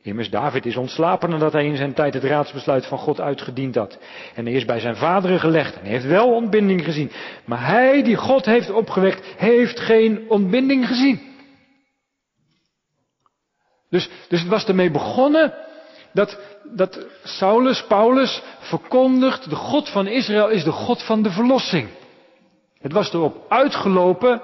Immers, 0.01 0.29
David 0.29 0.65
is 0.65 0.75
ontslapen 0.75 1.29
nadat 1.29 1.53
hij 1.53 1.65
in 1.65 1.75
zijn 1.75 1.93
tijd 1.93 2.13
het 2.13 2.23
raadsbesluit 2.23 2.85
van 2.85 2.97
God 2.97 3.21
uitgediend 3.21 3.75
had. 3.75 3.97
En 4.35 4.45
hij 4.45 4.53
is 4.53 4.65
bij 4.65 4.79
zijn 4.79 4.95
vaderen 4.95 5.39
gelegd 5.39 5.75
en 5.75 5.81
hij 5.81 5.91
heeft 5.91 6.05
wel 6.05 6.33
ontbinding 6.33 6.83
gezien. 6.83 7.11
Maar 7.45 7.65
hij 7.65 8.03
die 8.03 8.15
God 8.15 8.45
heeft 8.45 8.71
opgewekt, 8.71 9.25
heeft 9.37 9.79
geen 9.79 10.25
ontbinding 10.29 10.87
gezien. 10.87 11.21
Dus, 13.89 14.09
dus 14.27 14.39
het 14.39 14.49
was 14.49 14.65
ermee 14.65 14.91
begonnen 14.91 15.53
dat, 16.13 16.39
dat 16.75 17.05
Saulus, 17.23 17.83
Paulus, 17.87 18.41
verkondigt, 18.59 19.49
de 19.49 19.55
God 19.55 19.89
van 19.89 20.07
Israël 20.07 20.49
is 20.49 20.63
de 20.63 20.71
God 20.71 21.03
van 21.03 21.21
de 21.21 21.31
verlossing. 21.31 21.89
Het 22.79 22.91
was 22.91 23.13
erop 23.13 23.45
uitgelopen 23.49 24.41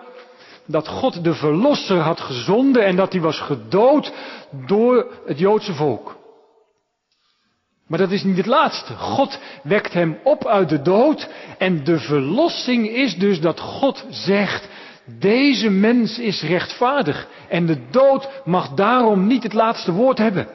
dat 0.65 0.87
God 0.87 1.23
de 1.23 1.33
verlosser 1.33 1.99
had 1.99 2.19
gezonden 2.19 2.85
en 2.85 2.95
dat 2.95 3.11
hij 3.11 3.21
was 3.21 3.39
gedood 3.39 4.13
door 4.65 5.11
het 5.25 5.39
Joodse 5.39 5.73
volk. 5.73 6.21
Maar 7.87 7.99
dat 7.99 8.11
is 8.11 8.23
niet 8.23 8.37
het 8.37 8.45
laatste. 8.45 8.93
God 8.93 9.39
wekt 9.63 9.93
hem 9.93 10.19
op 10.23 10.47
uit 10.47 10.69
de 10.69 10.81
dood 10.81 11.29
en 11.57 11.83
de 11.83 11.99
verlossing 11.99 12.89
is 12.89 13.15
dus 13.15 13.41
dat 13.41 13.59
God 13.59 14.05
zegt, 14.09 14.67
deze 15.05 15.69
mens 15.69 16.19
is 16.19 16.41
rechtvaardig 16.41 17.27
en 17.49 17.65
de 17.65 17.89
dood 17.89 18.29
mag 18.45 18.69
daarom 18.69 19.27
niet 19.27 19.43
het 19.43 19.53
laatste 19.53 19.91
woord 19.91 20.17
hebben. 20.17 20.47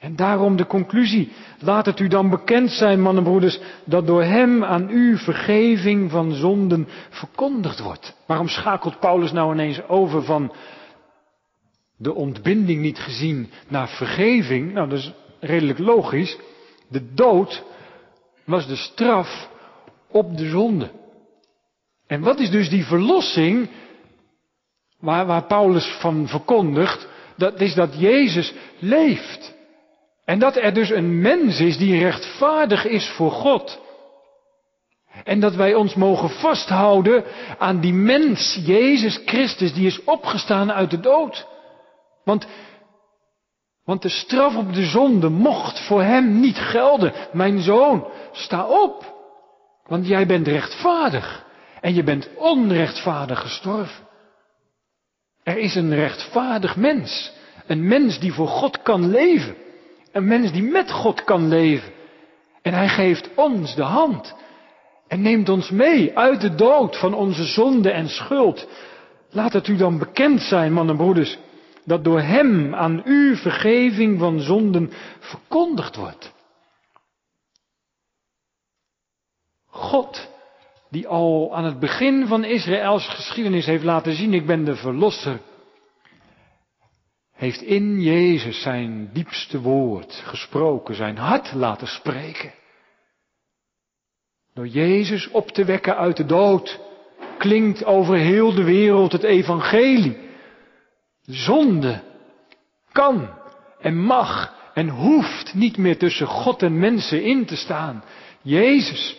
En 0.00 0.16
daarom 0.16 0.56
de 0.56 0.66
conclusie. 0.66 1.32
Laat 1.58 1.86
het 1.86 2.00
u 2.00 2.08
dan 2.08 2.30
bekend 2.30 2.70
zijn, 2.70 3.00
mannenbroeders, 3.00 3.60
dat 3.84 4.06
door 4.06 4.22
hem 4.22 4.64
aan 4.64 4.90
u 4.90 5.18
vergeving 5.18 6.10
van 6.10 6.32
zonden 6.32 6.88
verkondigd 7.10 7.80
wordt. 7.80 8.16
Waarom 8.26 8.48
schakelt 8.48 9.00
Paulus 9.00 9.32
nou 9.32 9.52
ineens 9.52 9.88
over 9.88 10.22
van 10.22 10.52
de 11.96 12.14
ontbinding 12.14 12.80
niet 12.80 12.98
gezien 12.98 13.50
naar 13.68 13.88
vergeving? 13.88 14.72
Nou, 14.72 14.88
dat 14.88 14.98
is 14.98 15.12
redelijk 15.40 15.78
logisch. 15.78 16.38
De 16.88 17.14
dood 17.14 17.64
was 18.44 18.66
de 18.66 18.76
straf 18.76 19.48
op 20.10 20.36
de 20.36 20.48
zonde. 20.48 20.90
En 22.06 22.20
wat 22.20 22.40
is 22.40 22.50
dus 22.50 22.68
die 22.68 22.84
verlossing 22.84 23.68
waar, 24.98 25.26
waar 25.26 25.44
Paulus 25.44 25.86
van 26.00 26.28
verkondigt? 26.28 27.08
Dat 27.36 27.60
is 27.60 27.74
dat 27.74 28.00
Jezus 28.00 28.54
leeft. 28.78 29.56
En 30.28 30.38
dat 30.38 30.56
er 30.56 30.74
dus 30.74 30.90
een 30.90 31.20
mens 31.20 31.60
is 31.60 31.78
die 31.78 31.98
rechtvaardig 31.98 32.84
is 32.84 33.08
voor 33.08 33.30
God. 33.30 33.80
En 35.24 35.40
dat 35.40 35.54
wij 35.54 35.74
ons 35.74 35.94
mogen 35.94 36.30
vasthouden 36.30 37.24
aan 37.58 37.80
die 37.80 37.92
mens, 37.92 38.60
Jezus 38.64 39.22
Christus, 39.24 39.72
die 39.74 39.86
is 39.86 40.04
opgestaan 40.04 40.72
uit 40.72 40.90
de 40.90 41.00
dood. 41.00 41.46
Want, 42.24 42.46
want 43.84 44.02
de 44.02 44.08
straf 44.08 44.56
op 44.56 44.74
de 44.74 44.84
zonde 44.84 45.28
mocht 45.28 45.86
voor 45.86 46.02
hem 46.02 46.40
niet 46.40 46.58
gelden. 46.58 47.12
Mijn 47.32 47.60
zoon, 47.60 48.08
sta 48.32 48.66
op. 48.66 49.14
Want 49.86 50.06
jij 50.06 50.26
bent 50.26 50.48
rechtvaardig. 50.48 51.44
En 51.80 51.94
je 51.94 52.02
bent 52.02 52.28
onrechtvaardig 52.36 53.40
gestorven. 53.40 54.06
Er 55.42 55.58
is 55.58 55.74
een 55.74 55.94
rechtvaardig 55.94 56.76
mens. 56.76 57.32
Een 57.66 57.88
mens 57.88 58.18
die 58.18 58.32
voor 58.32 58.48
God 58.48 58.82
kan 58.82 59.10
leven. 59.10 59.66
Een 60.12 60.26
mens 60.26 60.52
die 60.52 60.62
met 60.62 60.90
God 60.90 61.24
kan 61.24 61.48
leven. 61.48 61.92
En 62.62 62.74
hij 62.74 62.88
geeft 62.88 63.30
ons 63.34 63.74
de 63.74 63.82
hand. 63.82 64.34
En 65.06 65.22
neemt 65.22 65.48
ons 65.48 65.70
mee 65.70 66.18
uit 66.18 66.40
de 66.40 66.54
dood 66.54 66.96
van 66.98 67.14
onze 67.14 67.44
zonde 67.44 67.90
en 67.90 68.08
schuld. 68.08 68.68
Laat 69.30 69.52
het 69.52 69.68
u 69.68 69.76
dan 69.76 69.98
bekend 69.98 70.40
zijn, 70.40 70.72
mannen 70.72 70.96
en 70.96 71.02
broeders, 71.02 71.38
dat 71.84 72.04
door 72.04 72.20
hem 72.20 72.74
aan 72.74 73.02
u 73.04 73.36
vergeving 73.36 74.18
van 74.18 74.40
zonden 74.40 74.90
verkondigd 75.18 75.96
wordt. 75.96 76.32
God, 79.66 80.28
die 80.90 81.08
al 81.08 81.56
aan 81.56 81.64
het 81.64 81.78
begin 81.78 82.26
van 82.26 82.44
Israëls 82.44 83.08
geschiedenis 83.08 83.66
heeft 83.66 83.84
laten 83.84 84.12
zien, 84.12 84.34
ik 84.34 84.46
ben 84.46 84.64
de 84.64 84.76
verlosser 84.76 85.40
heeft 87.38 87.62
in 87.62 88.00
Jezus 88.00 88.62
zijn 88.62 89.10
diepste 89.12 89.60
woord 89.60 90.22
gesproken, 90.24 90.94
zijn 90.94 91.16
hart 91.16 91.52
laten 91.52 91.86
spreken. 91.86 92.52
Door 94.54 94.66
Jezus 94.66 95.28
op 95.30 95.50
te 95.50 95.64
wekken 95.64 95.96
uit 95.96 96.16
de 96.16 96.24
dood 96.24 96.80
klinkt 97.38 97.84
over 97.84 98.16
heel 98.16 98.54
de 98.54 98.64
wereld 98.64 99.12
het 99.12 99.22
evangelie. 99.22 100.18
Zonde 101.22 102.02
kan 102.92 103.28
en 103.80 103.98
mag 103.98 104.54
en 104.74 104.88
hoeft 104.88 105.54
niet 105.54 105.76
meer 105.76 105.98
tussen 105.98 106.26
God 106.26 106.62
en 106.62 106.78
mensen 106.78 107.22
in 107.22 107.46
te 107.46 107.56
staan. 107.56 108.04
Jezus 108.42 109.16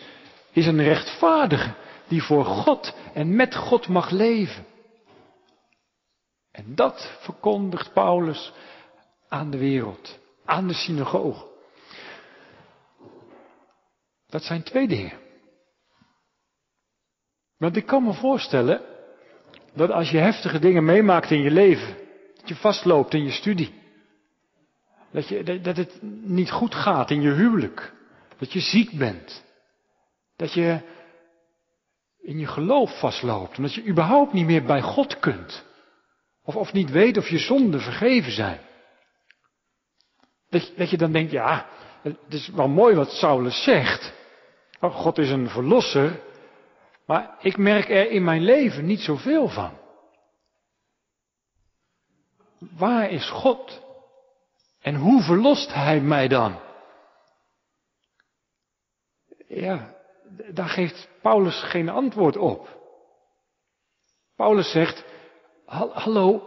is 0.52 0.66
een 0.66 0.82
rechtvaardige 0.82 1.74
die 2.08 2.22
voor 2.22 2.44
God 2.44 2.94
en 3.14 3.36
met 3.36 3.54
God 3.54 3.88
mag 3.88 4.10
leven. 4.10 4.64
En 6.66 6.74
dat 6.74 7.18
verkondigt 7.20 7.92
Paulus 7.92 8.52
aan 9.28 9.50
de 9.50 9.58
wereld, 9.58 10.18
aan 10.44 10.68
de 10.68 10.74
synagoge. 10.74 11.46
Dat 14.26 14.42
zijn 14.42 14.62
twee 14.62 14.88
dingen. 14.88 15.18
Want 17.56 17.76
ik 17.76 17.86
kan 17.86 18.04
me 18.04 18.12
voorstellen 18.12 18.80
dat 19.74 19.90
als 19.90 20.10
je 20.10 20.18
heftige 20.18 20.58
dingen 20.58 20.84
meemaakt 20.84 21.30
in 21.30 21.40
je 21.40 21.50
leven, 21.50 21.96
dat 22.36 22.48
je 22.48 22.54
vastloopt 22.54 23.14
in 23.14 23.24
je 23.24 23.30
studie, 23.32 23.74
dat, 25.10 25.28
je, 25.28 25.60
dat 25.60 25.76
het 25.76 25.98
niet 26.22 26.50
goed 26.50 26.74
gaat 26.74 27.10
in 27.10 27.20
je 27.20 27.30
huwelijk, 27.30 27.92
dat 28.38 28.52
je 28.52 28.60
ziek 28.60 28.98
bent, 28.98 29.44
dat 30.36 30.52
je 30.52 30.80
in 32.20 32.38
je 32.38 32.46
geloof 32.46 32.98
vastloopt, 32.98 33.56
omdat 33.56 33.74
je 33.74 33.86
überhaupt 33.86 34.32
niet 34.32 34.46
meer 34.46 34.64
bij 34.64 34.82
God 34.82 35.18
kunt. 35.18 35.68
Of, 36.50 36.56
of 36.56 36.72
niet 36.72 36.90
weet 36.90 37.16
of 37.16 37.28
je 37.28 37.38
zonden 37.38 37.80
vergeven 37.80 38.32
zijn. 38.32 38.60
Dat 40.48 40.66
je, 40.66 40.74
dat 40.76 40.90
je 40.90 40.96
dan 40.96 41.12
denkt, 41.12 41.30
ja, 41.30 41.66
het 42.02 42.16
is 42.28 42.48
wel 42.48 42.68
mooi 42.68 42.94
wat 42.94 43.10
Saulus 43.10 43.62
zegt. 43.62 44.12
Oh, 44.80 44.94
God 44.94 45.18
is 45.18 45.30
een 45.30 45.48
verlosser. 45.48 46.22
Maar 47.06 47.36
ik 47.40 47.56
merk 47.56 47.88
er 47.88 48.10
in 48.10 48.24
mijn 48.24 48.42
leven 48.42 48.86
niet 48.86 49.00
zoveel 49.00 49.48
van. 49.48 49.78
Waar 52.58 53.10
is 53.10 53.30
God? 53.30 53.82
En 54.80 54.94
hoe 54.94 55.22
verlost 55.22 55.74
Hij 55.74 56.00
mij 56.00 56.28
dan? 56.28 56.60
Ja, 59.48 59.94
daar 60.52 60.68
geeft 60.68 61.08
Paulus 61.22 61.62
geen 61.62 61.88
antwoord 61.88 62.36
op. 62.36 62.78
Paulus 64.36 64.70
zegt, 64.70 65.04
hallo, 65.70 66.42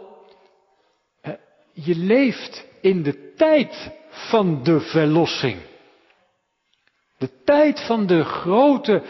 je 1.72 1.96
leeft 1.96 2.66
in 2.80 3.02
de 3.02 3.32
tijd 3.36 3.90
van 4.08 4.62
de 4.62 4.80
verlossing. 4.80 5.58
De 7.18 7.30
tijd 7.44 7.86
van 7.86 8.06
de 8.06 8.24
grote 8.24 9.02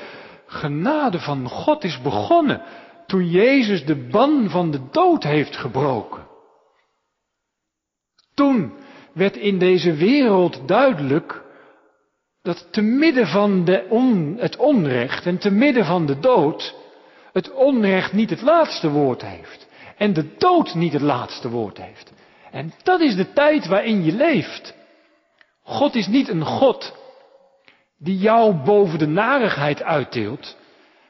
genade 0.46 1.20
van 1.20 1.48
God 1.48 1.84
is 1.84 2.02
begonnen 2.02 2.62
toen 3.06 3.30
Jezus 3.30 3.84
de 3.84 3.96
ban 3.96 4.50
van 4.50 4.70
de 4.70 4.80
dood 4.90 5.22
heeft 5.22 5.56
gebroken. 5.56 6.26
Toen 8.34 8.72
werd 9.12 9.36
in 9.36 9.58
deze 9.58 9.94
wereld 9.94 10.68
duidelijk 10.68 11.42
dat 12.42 12.72
te 12.72 12.80
midden 12.80 13.26
van 13.26 13.64
de 13.64 13.86
on, 13.88 14.36
het 14.38 14.56
onrecht 14.56 15.26
en 15.26 15.38
te 15.38 15.50
midden 15.50 15.84
van 15.84 16.06
de 16.06 16.18
dood 16.18 16.74
het 17.32 17.52
onrecht 17.52 18.12
niet 18.12 18.30
het 18.30 18.42
laatste 18.42 18.90
woord 18.90 19.22
heeft. 19.22 19.63
En 20.04 20.12
de 20.12 20.34
dood 20.38 20.74
niet 20.74 20.92
het 20.92 21.02
laatste 21.02 21.50
woord 21.50 21.78
heeft. 21.78 22.12
En 22.50 22.72
dat 22.82 23.00
is 23.00 23.16
de 23.16 23.32
tijd 23.32 23.66
waarin 23.66 24.04
je 24.04 24.12
leeft. 24.12 24.74
God 25.62 25.94
is 25.94 26.06
niet 26.06 26.28
een 26.28 26.44
God 26.44 26.96
die 27.98 28.18
jou 28.18 28.54
boven 28.54 28.98
de 28.98 29.06
narigheid 29.06 29.82
uitdeelt. 29.82 30.56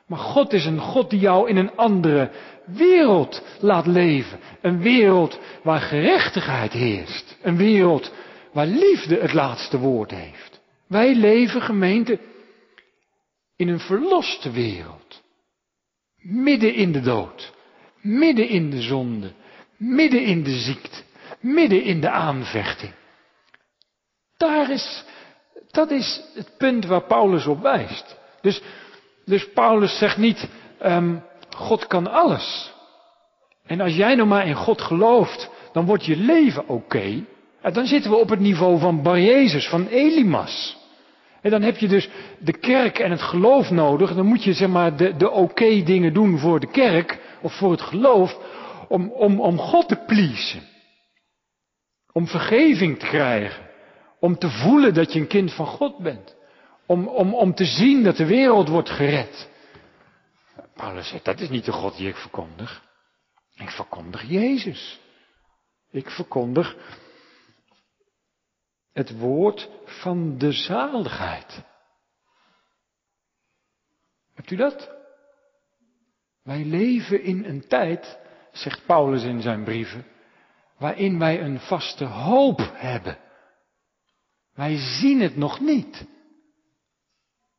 Maar 0.07 0.18
God 0.18 0.52
is 0.52 0.64
een 0.64 0.78
God 0.78 1.11
die 1.11 1.18
jou 1.18 1.48
in 1.48 1.57
een 1.57 1.76
andere 1.76 2.30
wereld 2.64 3.42
laat 3.61 3.87
leven. 3.87 4.38
Een 4.61 4.83
wereld 4.83 5.38
waar 5.62 5.80
gerechtigheid 5.80 6.72
heerst. 6.72 7.37
Een 7.42 7.57
wereld 7.57 8.12
waar 8.52 8.66
liefde 8.66 9.20
het 9.20 9.33
laatste 9.33 9.78
woord 9.78 10.11
heeft. 10.11 10.61
Wij 10.87 11.14
leven, 11.14 11.62
gemeente, 11.62 12.18
in 13.57 13.68
een 13.68 13.80
verloste 13.80 14.50
wereld. 14.50 15.22
Midden 16.16 16.74
in 16.74 16.92
de 16.92 17.00
dood. 17.00 17.52
Midden 18.05 18.49
in 18.49 18.71
de 18.71 18.83
zonde. 18.83 19.33
Midden 19.77 20.25
in 20.25 20.43
de 20.43 20.59
ziekte. 20.59 21.03
Midden 21.40 21.83
in 21.83 22.01
de 22.01 22.11
aanvechting. 22.11 22.93
Daar 24.37 24.71
is, 24.71 25.05
dat 25.71 25.90
is 25.90 26.21
het 26.35 26.51
punt 26.59 26.87
waar 26.87 27.03
Paulus 27.03 27.47
op 27.47 27.62
wijst. 27.62 28.17
Dus, 28.40 28.62
dus 29.25 29.49
Paulus 29.53 29.99
zegt 29.99 30.17
niet, 30.17 30.49
um, 30.83 31.23
God 31.57 31.87
kan 31.87 32.11
alles. 32.11 32.73
En 33.67 33.81
als 33.81 33.95
jij 33.95 34.14
nou 34.14 34.29
maar 34.29 34.47
in 34.47 34.55
God 34.55 34.81
gelooft, 34.81 35.51
dan 35.73 35.85
wordt 35.85 36.05
je 36.05 36.17
leven 36.17 36.69
oké. 36.69 36.73
Okay. 36.73 37.25
Dan 37.73 37.87
zitten 37.87 38.11
we 38.11 38.17
op 38.17 38.29
het 38.29 38.40
niveau 38.40 38.79
van 38.79 39.03
Bar 39.03 39.21
Jezus, 39.21 39.69
van 39.69 39.87
Elimas. 39.87 40.77
En 41.40 41.51
dan 41.51 41.62
heb 41.62 41.77
je 41.77 41.88
dus 41.88 42.09
de 42.38 42.59
kerk 42.59 42.99
en 42.99 43.11
het 43.11 43.23
geloof 43.23 43.71
nodig. 43.71 44.14
Dan 44.14 44.27
moet 44.27 44.45
je 44.45 44.53
zeg 44.53 44.69
maar 44.69 44.97
de, 44.97 45.17
de 45.17 45.31
oké 45.31 45.83
dingen 45.83 46.12
doen 46.12 46.38
voor 46.38 46.61
de 46.61 46.71
kerk 46.71 47.19
of 47.44 47.59
voor 47.59 47.70
het 47.70 47.80
geloof. 47.80 48.37
Om, 48.88 49.12
om, 49.12 49.40
om 49.40 49.59
God 49.59 49.88
te 49.88 49.96
pleasen. 49.96 50.68
Om 52.12 52.26
vergeving 52.26 52.98
te 52.98 53.07
krijgen. 53.07 53.70
Om 54.20 54.38
te 54.38 54.50
voelen 54.50 54.94
dat 54.94 55.12
je 55.12 55.20
een 55.20 55.26
kind 55.26 55.54
van 55.54 55.66
God 55.66 55.98
bent. 55.98 56.37
Om, 56.87 57.09
om, 57.09 57.35
om 57.35 57.54
te 57.54 57.64
zien 57.64 58.02
dat 58.02 58.16
de 58.16 58.26
wereld 58.26 58.68
wordt 58.68 58.90
gered. 58.90 59.48
Paulus 60.74 61.09
zegt, 61.09 61.24
dat 61.24 61.40
is 61.40 61.48
niet 61.48 61.64
de 61.64 61.72
God 61.72 61.96
die 61.96 62.09
ik 62.09 62.16
verkondig. 62.16 62.83
Ik 63.54 63.70
verkondig 63.70 64.22
Jezus. 64.28 65.00
Ik 65.90 66.11
verkondig 66.11 66.76
het 68.92 69.18
woord 69.18 69.68
van 69.85 70.38
de 70.38 70.52
zaligheid. 70.52 71.62
Hebt 74.35 74.50
u 74.50 74.57
dat? 74.57 75.04
Wij 76.44 76.64
leven 76.64 77.22
in 77.22 77.44
een 77.44 77.66
tijd, 77.66 78.18
zegt 78.52 78.87
Paulus 78.87 79.22
in 79.22 79.42
zijn 79.42 79.64
brieven, 79.64 80.07
waarin 80.78 81.18
wij 81.18 81.40
een 81.40 81.61
vaste 81.61 82.04
hoop 82.04 82.70
hebben. 82.72 83.18
Wij 84.54 84.76
zien 84.76 85.20
het 85.20 85.37
nog 85.37 85.61
niet. 85.61 86.07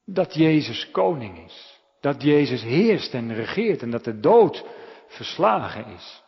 Dat 0.06 0.34
Jezus 0.34 0.92
koning 0.92 1.46
is. 1.46 1.80
Dat 2.00 2.22
Jezus 2.22 2.62
heerst 2.62 3.14
en 3.14 3.34
regeert 3.34 3.82
en 3.82 3.92
dat 3.92 4.04
de 4.04 4.20
dood 4.20 4.66
verslagen 5.08 5.86
is. 5.86 6.24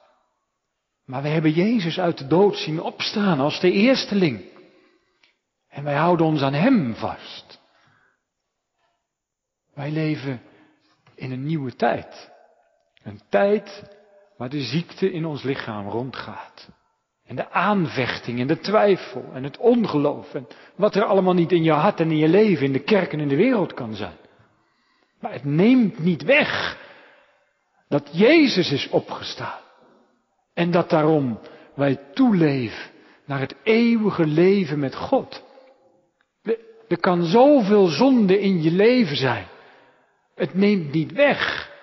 Maar 1.05 1.21
we 1.21 1.27
hebben 1.27 1.51
Jezus 1.51 1.99
uit 1.99 2.17
de 2.17 2.27
dood 2.27 2.57
zien 2.57 2.81
opstaan 2.81 3.39
als 3.39 3.59
de 3.59 3.71
eersteling. 3.71 4.45
En 5.67 5.83
wij 5.83 5.95
houden 5.95 6.25
ons 6.25 6.41
aan 6.41 6.53
Hem 6.53 6.95
vast. 6.95 7.59
Wij 9.73 9.91
leven 9.91 10.41
in 11.15 11.31
een 11.31 11.45
nieuwe 11.45 11.75
tijd. 11.75 12.35
Een 13.07 13.21
tijd 13.29 13.83
waar 14.37 14.49
de 14.49 14.61
ziekte 14.61 15.11
in 15.11 15.25
ons 15.25 15.43
lichaam 15.43 15.89
rondgaat. 15.89 16.69
En 17.25 17.35
de 17.35 17.51
aanvechting 17.51 18.39
en 18.39 18.47
de 18.47 18.59
twijfel 18.59 19.25
en 19.33 19.43
het 19.43 19.57
ongeloof 19.57 20.33
en 20.33 20.47
wat 20.75 20.95
er 20.95 21.03
allemaal 21.03 21.33
niet 21.33 21.51
in 21.51 21.63
je 21.63 21.71
hart 21.71 21.99
en 21.99 22.11
in 22.11 22.17
je 22.17 22.27
leven, 22.27 22.65
in 22.65 22.71
de 22.71 22.83
kerk 22.83 23.13
en 23.13 23.19
in 23.19 23.27
de 23.27 23.35
wereld 23.35 23.73
kan 23.73 23.95
zijn. 23.95 24.17
Maar 25.19 25.31
het 25.31 25.45
neemt 25.45 25.99
niet 25.99 26.23
weg 26.23 26.77
dat 27.87 28.09
Jezus 28.11 28.71
is 28.71 28.89
opgestaan. 28.89 29.59
En 30.53 30.71
dat 30.71 30.89
daarom 30.89 31.39
wij 31.75 31.99
toeleven 32.13 32.91
naar 33.25 33.39
het 33.39 33.55
eeuwige 33.63 34.25
leven 34.25 34.79
met 34.79 34.95
God. 34.95 35.43
Er 36.87 36.99
kan 36.99 37.23
zoveel 37.23 37.87
zonde 37.87 38.39
in 38.39 38.61
je 38.61 38.71
leven 38.71 39.17
zijn. 39.17 39.45
Het 40.35 40.53
neemt 40.53 40.91
niet 40.91 41.11
weg 41.11 41.75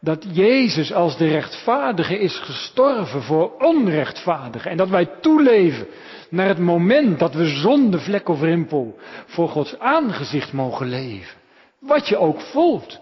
dat 0.00 0.26
Jezus 0.32 0.92
als 0.92 1.16
de 1.16 1.28
rechtvaardige 1.28 2.18
is 2.18 2.38
gestorven 2.38 3.22
voor 3.22 3.58
onrechtvaardigen. 3.58 4.70
En 4.70 4.76
dat 4.76 4.88
wij 4.88 5.06
toeleven 5.20 5.86
naar 6.30 6.48
het 6.48 6.58
moment 6.58 7.18
dat 7.18 7.34
we 7.34 7.46
zonder 7.46 8.00
vlek 8.00 8.28
of 8.28 8.40
rimpel 8.40 8.98
voor 9.26 9.48
Gods 9.48 9.78
aangezicht 9.78 10.52
mogen 10.52 10.88
leven. 10.88 11.38
Wat 11.78 12.08
je 12.08 12.16
ook 12.16 12.40
voelt. 12.40 13.00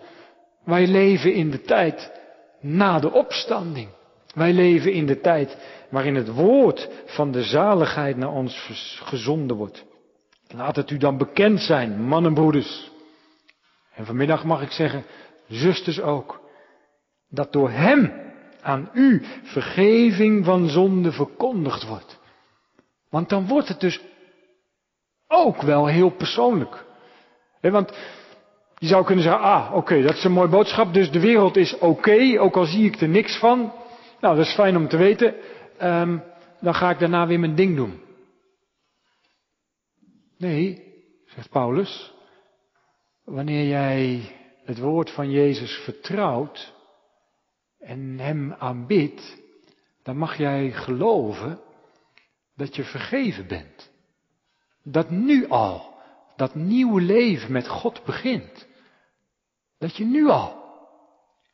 Wij 0.64 0.86
leven 0.86 1.32
in 1.32 1.50
de 1.50 1.60
tijd 1.60 2.12
na 2.60 2.98
de 2.98 3.12
opstanding. 3.12 3.88
Wij 4.34 4.52
leven 4.52 4.92
in 4.92 5.06
de 5.06 5.20
tijd 5.20 5.56
waarin 5.90 6.14
het 6.14 6.28
woord 6.28 6.88
van 7.06 7.32
de 7.32 7.42
zaligheid 7.42 8.16
naar 8.16 8.32
ons 8.32 8.70
gezonden 9.02 9.56
wordt. 9.56 9.84
Laat 10.48 10.76
het 10.76 10.90
u 10.90 10.96
dan 10.96 11.18
bekend 11.18 11.60
zijn, 11.60 12.02
mannen 12.02 12.30
en 12.30 12.36
broeders. 12.36 12.90
En 13.94 14.06
vanmiddag 14.06 14.44
mag 14.44 14.62
ik 14.62 14.70
zeggen, 14.70 15.04
zusters 15.48 16.00
ook, 16.00 16.40
dat 17.34 17.52
door 17.52 17.70
Hem 17.70 18.12
aan 18.60 18.90
u 18.92 19.22
vergeving 19.42 20.44
van 20.44 20.68
zonde 20.68 21.12
verkondigd 21.12 21.86
wordt. 21.86 22.18
Want 23.10 23.28
dan 23.28 23.46
wordt 23.46 23.68
het 23.68 23.80
dus 23.80 24.00
ook 25.28 25.62
wel 25.62 25.86
heel 25.86 26.10
persoonlijk. 26.10 26.84
want 27.60 27.96
je 28.78 28.86
zou 28.86 29.04
kunnen 29.04 29.24
zeggen, 29.24 29.42
ah, 29.42 29.74
oké, 29.74 30.02
dat 30.02 30.14
is 30.14 30.24
een 30.24 30.32
mooie 30.32 30.48
boodschap, 30.48 30.94
dus 30.94 31.10
de 31.10 31.20
wereld 31.20 31.56
is 31.56 31.78
oké, 31.78 32.40
ook 32.40 32.56
al 32.56 32.64
zie 32.64 32.84
ik 32.84 33.00
er 33.00 33.08
niks 33.08 33.38
van. 33.38 33.72
Nou, 34.20 34.36
dat 34.36 34.46
is 34.46 34.54
fijn 34.54 34.76
om 34.76 34.88
te 34.88 34.96
weten. 34.96 35.34
Um, 35.82 36.22
dan 36.60 36.74
ga 36.74 36.90
ik 36.90 36.98
daarna 36.98 37.26
weer 37.26 37.40
mijn 37.40 37.54
ding 37.54 37.76
doen. 37.76 38.00
Nee, 40.38 40.92
zegt 41.26 41.50
Paulus, 41.50 42.12
wanneer 43.24 43.66
jij 43.66 44.20
het 44.64 44.78
woord 44.78 45.10
van 45.10 45.30
Jezus 45.30 45.72
vertrouwt 45.72 46.72
en 47.84 48.18
Hem 48.18 48.52
aanbidt, 48.52 49.42
dan 50.02 50.16
mag 50.16 50.36
jij 50.36 50.72
geloven 50.72 51.60
dat 52.56 52.76
je 52.76 52.84
vergeven 52.84 53.46
bent. 53.46 53.90
Dat 54.82 55.10
nu 55.10 55.48
al 55.48 55.94
dat 56.36 56.54
nieuwe 56.54 57.00
leven 57.00 57.52
met 57.52 57.68
God 57.68 58.04
begint. 58.04 58.66
Dat 59.78 59.96
je 59.96 60.04
nu 60.04 60.28
al, 60.28 60.62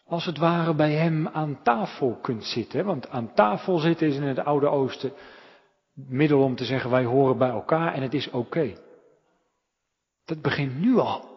als 0.07 0.25
het 0.25 0.38
ware, 0.38 0.75
bij 0.75 0.93
Hem 0.93 1.29
aan 1.29 1.62
tafel 1.62 2.19
kunt 2.23 2.45
zitten. 2.45 2.85
Want 2.85 3.09
aan 3.09 3.35
tafel 3.35 3.79
zitten 3.79 4.07
is 4.07 4.16
in 4.16 4.23
het 4.23 4.38
Oude 4.38 4.69
Oosten 4.69 5.12
middel 5.95 6.43
om 6.43 6.57
te 6.57 6.64
zeggen 6.64 6.90
wij 6.90 7.05
horen 7.05 7.38
bij 7.38 7.51
elkaar 7.51 7.95
en 7.95 8.03
het 8.03 8.14
is 8.14 8.31
oké. 8.31 8.75
Dat 10.25 10.43
begint 10.43 10.79
nu 10.79 10.97
al. 10.97 11.30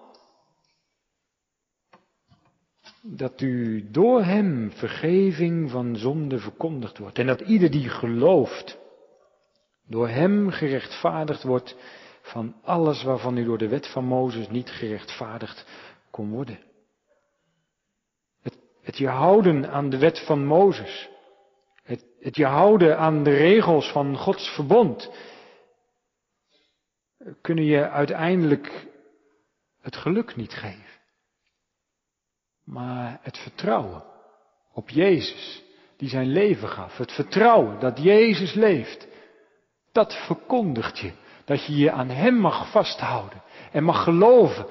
Dat 3.05 3.41
u 3.41 3.87
door 3.91 4.23
hem 4.23 4.71
vergeving 4.71 5.71
van 5.71 5.95
zonde 5.95 6.39
verkondigd 6.39 6.97
wordt. 6.97 7.19
En 7.19 7.27
dat 7.27 7.41
ieder 7.41 7.71
die 7.71 7.89
gelooft, 7.89 8.77
door 9.87 10.07
hem 10.07 10.49
gerechtvaardigd 10.49 11.43
wordt 11.43 11.75
van 12.21 12.55
alles 12.61 13.03
waarvan 13.03 13.37
u 13.37 13.43
door 13.43 13.57
de 13.57 13.67
wet 13.67 13.87
van 13.87 14.05
Mozes 14.05 14.49
niet 14.49 14.69
gerechtvaardigd 14.69 15.65
kon 16.11 16.29
worden. 16.29 16.59
Het, 18.41 18.57
het 18.81 18.97
je 18.97 19.07
houden 19.07 19.69
aan 19.69 19.89
de 19.89 19.97
wet 19.97 20.19
van 20.19 20.45
Mozes. 20.45 21.09
Het, 21.83 22.05
het 22.19 22.35
je 22.35 22.45
houden 22.45 22.97
aan 22.97 23.23
de 23.23 23.35
regels 23.35 23.91
van 23.91 24.17
Gods 24.17 24.49
verbond. 24.49 25.11
Kunnen 27.41 27.65
je 27.65 27.89
uiteindelijk 27.89 28.87
het 29.81 29.95
geluk 29.95 30.35
niet 30.35 30.53
geven. 30.53 30.92
Maar 32.63 33.19
het 33.21 33.37
vertrouwen 33.37 34.03
op 34.73 34.89
Jezus, 34.89 35.63
die 35.97 36.09
zijn 36.09 36.27
leven 36.27 36.69
gaf. 36.69 36.97
Het 36.97 37.11
vertrouwen 37.11 37.79
dat 37.79 38.03
Jezus 38.03 38.53
leeft. 38.53 39.07
Dat 39.91 40.13
verkondigt 40.25 40.99
je. 40.99 41.11
Dat 41.45 41.65
je 41.65 41.77
je 41.77 41.91
aan 41.91 42.09
Hem 42.09 42.35
mag 42.35 42.71
vasthouden. 42.71 43.41
En 43.71 43.83
mag 43.83 44.03
geloven. 44.03 44.65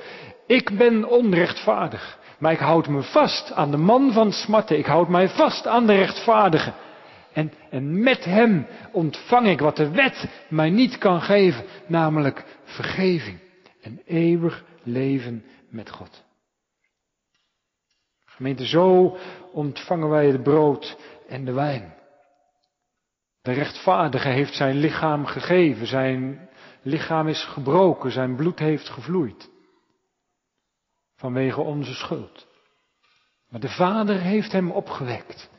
Ik 0.46 0.76
ben 0.76 1.08
onrechtvaardig. 1.08 2.18
Maar 2.38 2.52
ik 2.52 2.58
houd 2.58 2.88
me 2.88 3.02
vast 3.02 3.52
aan 3.52 3.70
de 3.70 3.76
man 3.76 4.12
van 4.12 4.32
smarten. 4.32 4.78
Ik 4.78 4.86
houd 4.86 5.08
mij 5.08 5.28
vast 5.28 5.66
aan 5.66 5.86
de 5.86 5.94
rechtvaardige. 5.94 6.72
En, 7.32 7.52
en 7.70 8.02
met 8.02 8.24
Hem 8.24 8.66
ontvang 8.92 9.48
ik 9.48 9.60
wat 9.60 9.76
de 9.76 9.90
wet 9.90 10.28
mij 10.48 10.70
niet 10.70 10.98
kan 10.98 11.22
geven. 11.22 11.64
Namelijk 11.86 12.44
vergeving. 12.64 13.38
Een 13.82 14.02
eeuwig 14.06 14.64
leven 14.82 15.44
met 15.68 15.90
God. 15.90 16.24
Gemeente, 18.36 18.66
zo 18.66 19.16
ontvangen 19.52 20.08
wij 20.08 20.26
het 20.26 20.42
brood 20.42 20.96
en 21.28 21.44
de 21.44 21.52
wijn. 21.52 21.94
De 23.42 23.52
rechtvaardige 23.52 24.28
heeft 24.28 24.54
zijn 24.54 24.76
lichaam 24.76 25.26
gegeven, 25.26 25.86
zijn 25.86 26.48
lichaam 26.82 27.28
is 27.28 27.44
gebroken, 27.44 28.10
zijn 28.10 28.36
bloed 28.36 28.58
heeft 28.58 28.88
gevloeid. 28.88 29.50
Vanwege 31.16 31.60
onze 31.60 31.94
schuld. 31.94 32.46
Maar 33.48 33.60
de 33.60 33.68
Vader 33.68 34.20
heeft 34.20 34.52
hem 34.52 34.70
opgewekt. 34.70 35.50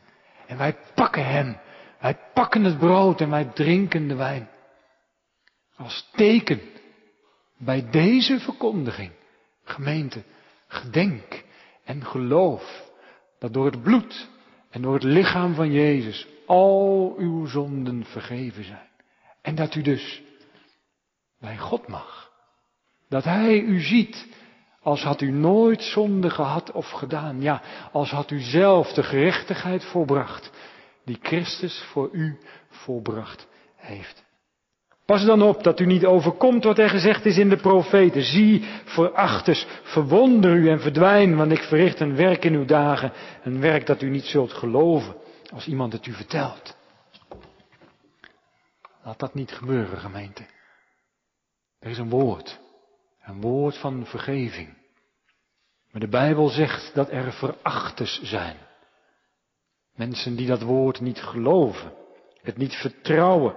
En 0.48 0.58
wij 0.58 0.78
pakken 0.96 1.26
hem. 1.26 1.60
Wij 2.00 2.20
pakken 2.34 2.64
het 2.64 2.78
brood 2.78 3.22
en 3.22 3.30
wij 3.30 3.46
drinken 3.46 4.08
de 4.08 4.16
wijn. 4.16 4.50
Als 5.76 6.10
teken 6.12 6.62
bij 7.58 7.90
deze 7.90 8.40
verkondiging, 8.40 9.12
gemeente, 9.64 10.24
gedenk 10.68 11.43
en 11.84 12.06
geloof 12.06 12.92
dat 13.40 13.54
door 13.54 13.66
het 13.66 13.82
bloed 13.82 14.30
en 14.70 14.82
door 14.82 14.94
het 14.94 15.04
lichaam 15.04 15.54
van 15.54 15.72
Jezus 15.72 16.28
al 16.46 17.16
uw 17.18 17.46
zonden 17.46 18.06
vergeven 18.06 18.64
zijn. 18.64 18.90
En 19.42 19.56
dat 19.56 19.76
u 19.76 19.82
dus 19.82 20.22
bij 21.40 21.58
God 21.58 21.88
mag. 21.88 22.32
Dat 23.10 23.24
Hij 23.24 23.60
u 23.60 23.80
ziet 23.80 24.28
als 24.82 25.04
had 25.04 25.22
u 25.22 25.32
nooit 25.32 25.82
zonde 25.82 26.30
gehad 26.30 26.72
of 26.72 26.90
gedaan. 26.90 27.42
Ja, 27.42 27.62
als 27.92 28.12
had 28.12 28.32
u 28.32 28.40
zelf 28.40 28.94
de 28.94 29.04
gerechtigheid 29.04 29.84
volbracht 29.84 30.52
die 31.06 31.18
Christus 31.22 31.84
voor 31.92 32.10
u 32.12 32.40
volbracht 32.70 33.48
heeft. 33.76 34.24
Pas 35.06 35.26
dan 35.26 35.42
op 35.42 35.64
dat 35.64 35.80
u 35.80 35.86
niet 35.86 36.06
overkomt 36.06 36.64
wat 36.64 36.78
er 36.78 36.90
gezegd 36.90 37.26
is 37.26 37.38
in 37.38 37.50
de 37.50 37.58
profeten. 37.58 38.24
Zie, 38.24 38.66
verachters, 38.86 39.66
verwonder 39.84 40.56
u 40.56 40.70
en 40.70 40.80
verdwijn, 40.80 41.36
want 41.36 41.52
ik 41.52 41.62
verricht 41.62 42.00
een 42.00 42.16
werk 42.16 42.46
in 42.46 42.54
uw 42.54 42.66
dagen. 42.66 43.12
Een 43.44 43.60
werk 43.60 43.86
dat 43.86 44.02
u 44.02 44.10
niet 44.10 44.26
zult 44.26 44.54
geloven 44.54 45.16
als 45.54 45.68
iemand 45.68 45.94
het 45.94 46.06
u 46.06 46.14
vertelt. 46.14 46.78
Laat 49.04 49.20
dat 49.20 49.34
niet 49.34 49.52
gebeuren, 49.52 49.98
gemeente. 49.98 50.46
Er 51.80 51.90
is 51.90 51.98
een 51.98 52.10
woord. 52.10 52.60
Een 53.24 53.42
woord 53.42 53.78
van 53.78 54.06
vergeving. 54.06 54.78
Maar 55.92 56.02
de 56.02 56.08
Bijbel 56.08 56.48
zegt 56.48 56.92
dat 56.94 57.12
er 57.12 57.34
verachters 57.34 58.22
zijn. 58.22 58.58
Mensen 59.96 60.36
die 60.36 60.48
dat 60.48 60.62
woord 60.62 61.02
niet 61.02 61.22
geloven, 61.22 61.94
het 62.42 62.58
niet 62.58 62.74
vertrouwen, 62.74 63.56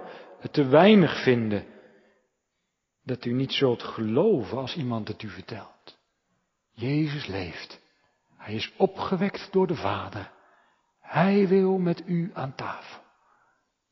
te 0.51 0.65
weinig 0.65 1.23
vinden. 1.23 1.65
Dat 3.03 3.25
u 3.25 3.31
niet 3.31 3.51
zult 3.53 3.83
geloven 3.83 4.57
als 4.57 4.75
iemand 4.75 5.07
het 5.07 5.23
u 5.23 5.29
vertelt. 5.29 5.97
Jezus 6.71 7.25
leeft. 7.25 7.79
Hij 8.37 8.53
is 8.53 8.73
opgewekt 8.77 9.51
door 9.51 9.67
de 9.67 9.75
Vader. 9.75 10.31
Hij 10.99 11.47
wil 11.47 11.77
met 11.77 12.03
u 12.05 12.31
aan 12.33 12.55
tafel. 12.55 13.01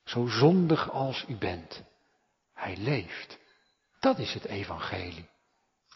Zo 0.03 0.27
zondig 0.27 0.91
als 0.91 1.25
u 1.27 1.35
bent. 1.35 1.83
Hij 2.53 2.77
leeft. 2.77 3.39
Dat 3.99 4.19
is 4.19 4.33
het 4.33 4.45
evangelie. 4.45 5.29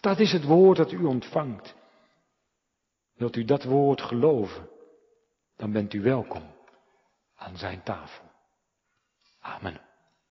Dat 0.01 0.19
is 0.19 0.31
het 0.31 0.43
woord 0.43 0.77
dat 0.77 0.91
u 0.91 1.03
ontvangt. 1.03 1.75
Wilt 3.13 3.35
u 3.35 3.45
dat 3.45 3.63
woord 3.63 4.01
geloven, 4.01 4.69
dan 5.55 5.71
bent 5.71 5.93
u 5.93 6.01
welkom 6.01 6.43
aan 7.35 7.57
zijn 7.57 7.83
tafel. 7.83 8.31
Amen. 9.39 9.88